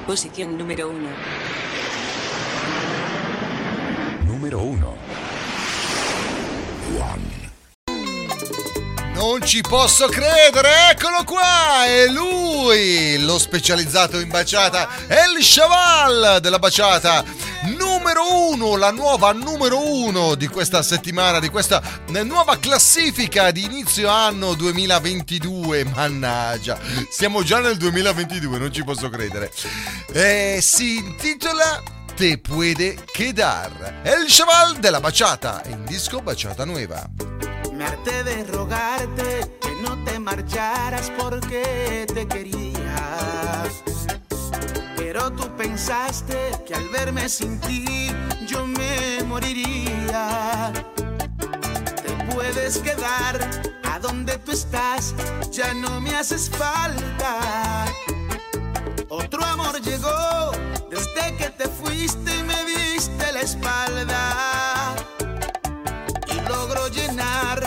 Posición 0.07 0.57
número 0.57 0.89
1. 0.89 1.70
Número 4.41 4.65
1. 4.65 4.97
Non 9.13 9.43
ci 9.45 9.61
posso 9.61 10.07
credere, 10.07 10.89
eccolo 10.93 11.25
qua, 11.25 11.85
è 11.85 12.07
lui, 12.07 13.23
lo 13.23 13.39
specializzato 13.39 14.19
in 14.19 14.31
baciata, 14.31 14.89
El 15.09 15.37
Chaval 15.41 16.41
della 16.41 16.59
baciata, 16.59 17.23
numero 17.77 18.51
uno, 18.51 18.77
la 18.77 18.91
nuova 18.91 19.33
numero 19.33 19.87
uno 19.87 20.35
di 20.37 20.47
questa 20.47 20.81
settimana, 20.81 21.39
di 21.39 21.51
questa 21.51 21.83
nuova 22.07 22.59
classifica 22.59 23.51
di 23.51 23.65
inizio 23.65 24.09
anno 24.09 24.55
2022, 24.55 25.85
mannaggia, 25.85 26.79
siamo 27.11 27.43
già 27.43 27.61
nel 27.61 27.77
2022, 27.77 28.59
non 28.59 28.73
ci 28.73 28.85
posso 28.85 29.11
credere. 29.11 29.53
Eh, 30.15 30.61
si 30.63 30.97
intitola 30.97 31.99
Te 32.21 32.37
puede 32.37 32.97
quedar, 33.15 34.03
El 34.05 34.27
Chaval 34.27 34.79
della 34.79 35.01
baciata, 35.01 35.63
in 35.71 35.87
disco 35.87 36.21
baciata 36.21 36.67
nueva. 36.67 37.09
Me 37.73 37.83
harté 37.83 38.23
de 38.23 38.45
rogarte 38.45 39.57
que 39.59 39.71
no 39.81 39.97
te 40.05 40.19
marcharas 40.19 41.11
porque 41.19 42.05
te 42.13 42.29
querías. 42.29 43.73
Pero 44.99 45.33
tú 45.33 45.49
pensaste 45.57 46.37
que 46.67 46.75
al 46.75 46.91
verme 46.91 47.27
sin 47.27 47.59
ti 47.59 48.11
yo 48.47 48.67
me 48.67 49.25
moriría. 49.25 50.75
Te 52.05 52.35
puedes 52.35 52.81
quedar 52.81 53.41
a 53.83 53.99
donde 53.99 54.37
tú 54.37 54.53
estás, 54.53 55.15
ya 55.51 55.73
no 55.73 56.03
me 56.03 56.15
haces 56.17 56.51
falta. 56.51 57.87
Otro 59.13 59.45
amor 59.45 59.81
llegó 59.83 60.53
desde 60.89 61.37
que 61.37 61.51
te 61.51 61.69
fuiste 61.69 62.39
y 62.39 62.43
me 62.45 62.65
diste 62.65 63.33
la 63.33 63.41
espalda. 63.41 64.95
Y 66.29 66.49
logró 66.49 66.87
llenar 66.87 67.61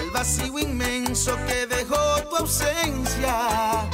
el 0.00 0.10
vacío 0.10 0.58
inmenso 0.58 1.36
que 1.46 1.66
dejó 1.66 2.22
tu 2.30 2.36
ausencia. 2.36 3.90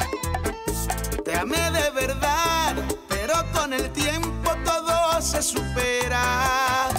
Te 1.24 1.34
amé 1.34 1.72
de 1.72 1.90
verdad, 1.90 2.76
pero 3.08 3.34
con 3.52 3.72
el 3.72 3.90
tiempo 3.90 4.52
todo 4.64 5.20
se 5.20 5.42
supera. 5.42 6.91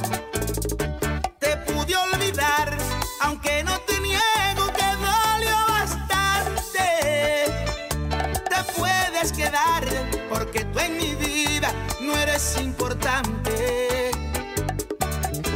Eres 12.34 12.58
importante. 12.60 14.12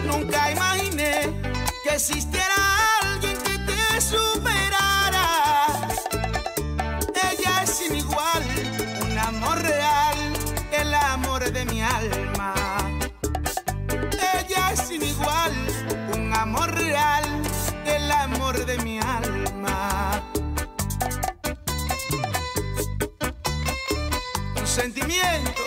Nunca 0.06 0.52
imaginé 0.52 1.42
que 1.84 1.96
existiera 1.96 2.56
alguien 3.02 3.36
que 3.42 3.58
te 3.68 4.02
superara. 4.02 5.90
Ella 7.32 7.64
es 7.64 7.70
sin 7.72 7.96
igual, 7.96 8.44
un 9.10 9.18
amor 9.18 9.58
real, 9.60 10.18
el 10.72 10.94
amor 10.94 11.52
de 11.52 11.66
mi 11.66 11.82
alma. 11.82 12.54
Ella 14.38 14.72
es 14.74 14.80
sin 14.88 15.02
igual, 15.02 15.54
un 16.14 16.32
amor 16.32 16.72
real, 16.76 17.26
el 17.86 18.12
amor 18.12 18.66
de 18.66 18.78
mi 18.80 19.00
alma. 19.00 20.22
Un 24.56 24.68
sentimiento, 24.68 25.64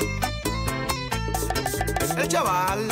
chaval. 2.31 2.87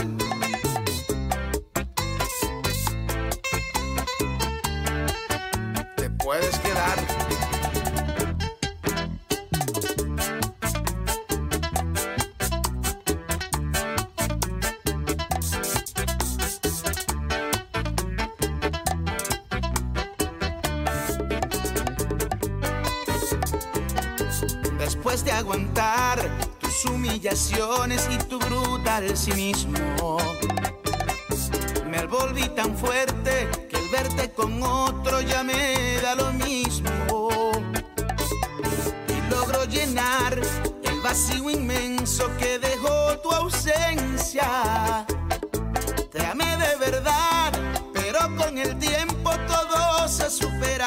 Te 5.96 6.10
puedes 6.10 6.58
quedar. 6.58 6.98
Después 24.78 25.24
de 25.24 25.32
aguantar 25.32 26.57
humillaciones 26.84 28.08
y 28.10 28.18
tu 28.24 28.38
brutal 28.38 29.16
cinismo, 29.16 30.18
me 31.90 32.06
volví 32.06 32.48
tan 32.50 32.76
fuerte 32.76 33.48
que 33.68 33.76
el 33.76 33.88
verte 33.88 34.30
con 34.32 34.62
otro 34.62 35.20
ya 35.20 35.42
me 35.42 36.00
da 36.02 36.14
lo 36.14 36.32
mismo. 36.32 37.50
Y 39.08 39.30
logro 39.30 39.64
llenar 39.64 40.40
el 40.82 41.00
vacío 41.00 41.50
inmenso 41.50 42.30
que 42.38 42.58
dejó 42.58 43.18
tu 43.22 43.30
ausencia. 43.32 45.06
Te 46.12 46.18
de 46.18 46.76
verdad, 46.78 47.52
pero 47.92 48.20
con 48.36 48.58
el 48.58 48.78
tiempo 48.78 49.30
todo 49.46 50.08
se 50.08 50.30
supera. 50.30 50.77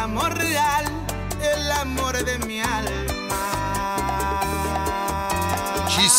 Amor 0.00 0.34
real, 0.38 0.86
el 1.42 1.72
amor 1.72 2.24
de 2.24 2.38
mi 2.46 2.58
alma. 2.60 3.59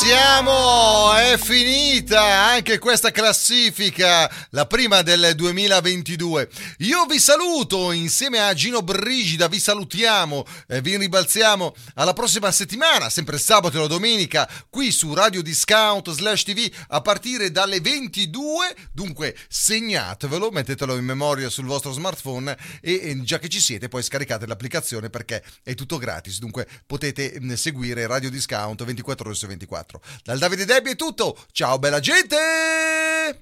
Siamo, 0.02 1.14
è 1.14 1.38
finita 1.38 2.24
anche 2.24 2.80
questa 2.80 3.12
classifica, 3.12 4.28
la 4.50 4.66
prima 4.66 5.04
del 5.04 5.34
2022. 5.36 6.50
Io 6.80 7.06
vi 7.06 7.20
saluto 7.20 7.92
insieme 7.92 8.40
a 8.40 8.52
Gino 8.56 8.82
Brigida, 8.82 9.48
vi 9.48 9.60
salutiamo, 9.60 10.44
eh, 10.70 10.82
vi 10.82 10.98
ribalziamo 10.98 11.76
alla 11.94 12.14
prossima 12.14 12.52
settimana, 12.52 13.12
sempre 13.12 13.38
sabato 13.38 13.78
e 13.78 13.80
la 13.82 13.86
domenica, 13.86 14.50
qui 14.72 14.92
su 14.92 15.14
Radio 15.14 15.44
Discount 15.44 16.10
slash 16.10 16.46
TV 16.46 16.68
a 16.88 17.02
partire 17.02 17.52
dalle 17.52 17.80
22. 17.80 18.76
Dunque 18.92 19.38
segnatevelo, 19.50 20.50
mettetelo 20.50 20.98
in 20.98 21.06
memoria 21.06 21.48
sul 21.48 21.66
vostro 21.66 21.92
smartphone 21.92 22.58
e, 22.82 23.02
e 23.04 23.22
già 23.22 23.38
che 23.38 23.50
ci 23.50 23.60
siete 23.60 23.88
poi 23.88 24.02
scaricate 24.02 24.48
l'applicazione 24.48 25.12
perché 25.12 25.44
è 25.62 25.76
tutto 25.76 26.00
gratis. 26.00 26.40
Dunque 26.40 26.68
potete 26.88 27.38
mm, 27.40 27.54
seguire 27.54 28.08
Radio 28.08 28.32
Discount 28.32 28.84
24 28.84 29.28
ore 29.28 29.38
su 29.38 29.46
24. 29.46 29.91
Dal 30.24 30.38
Davide 30.38 30.66
Debbie 30.66 30.94
è 30.94 30.96
tutto. 30.96 31.38
Ciao 31.52 31.80
bella 31.80 32.00
gente! 32.00 33.38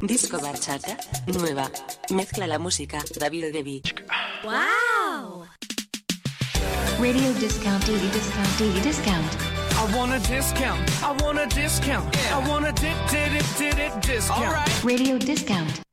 Disco 0.00 0.38
Bachata, 0.38 0.96
nueva. 1.26 1.70
Mezcla 2.10 2.46
la 2.46 2.58
música, 2.58 3.02
David 3.16 3.50
Debbie. 3.50 3.80
¡Wow! 4.42 5.46
Radio 6.98 7.32
discount, 7.32 7.84
daily 7.86 8.08
discount, 8.10 8.58
daily 8.58 8.80
discount. 8.80 9.36
I 9.76 9.94
want 9.94 10.12
a 10.12 10.18
discount. 10.18 10.90
I 11.02 11.12
want 11.22 11.38
a 11.38 11.46
discount. 11.46 12.16
I 12.30 12.48
want 12.48 12.66
a 12.66 12.72
dip, 12.72 12.96
dip, 13.10 13.44
dip, 13.58 13.76
dip, 13.76 14.00
discount. 14.00 14.84
Radio 14.84 15.18
discount. 15.18 15.84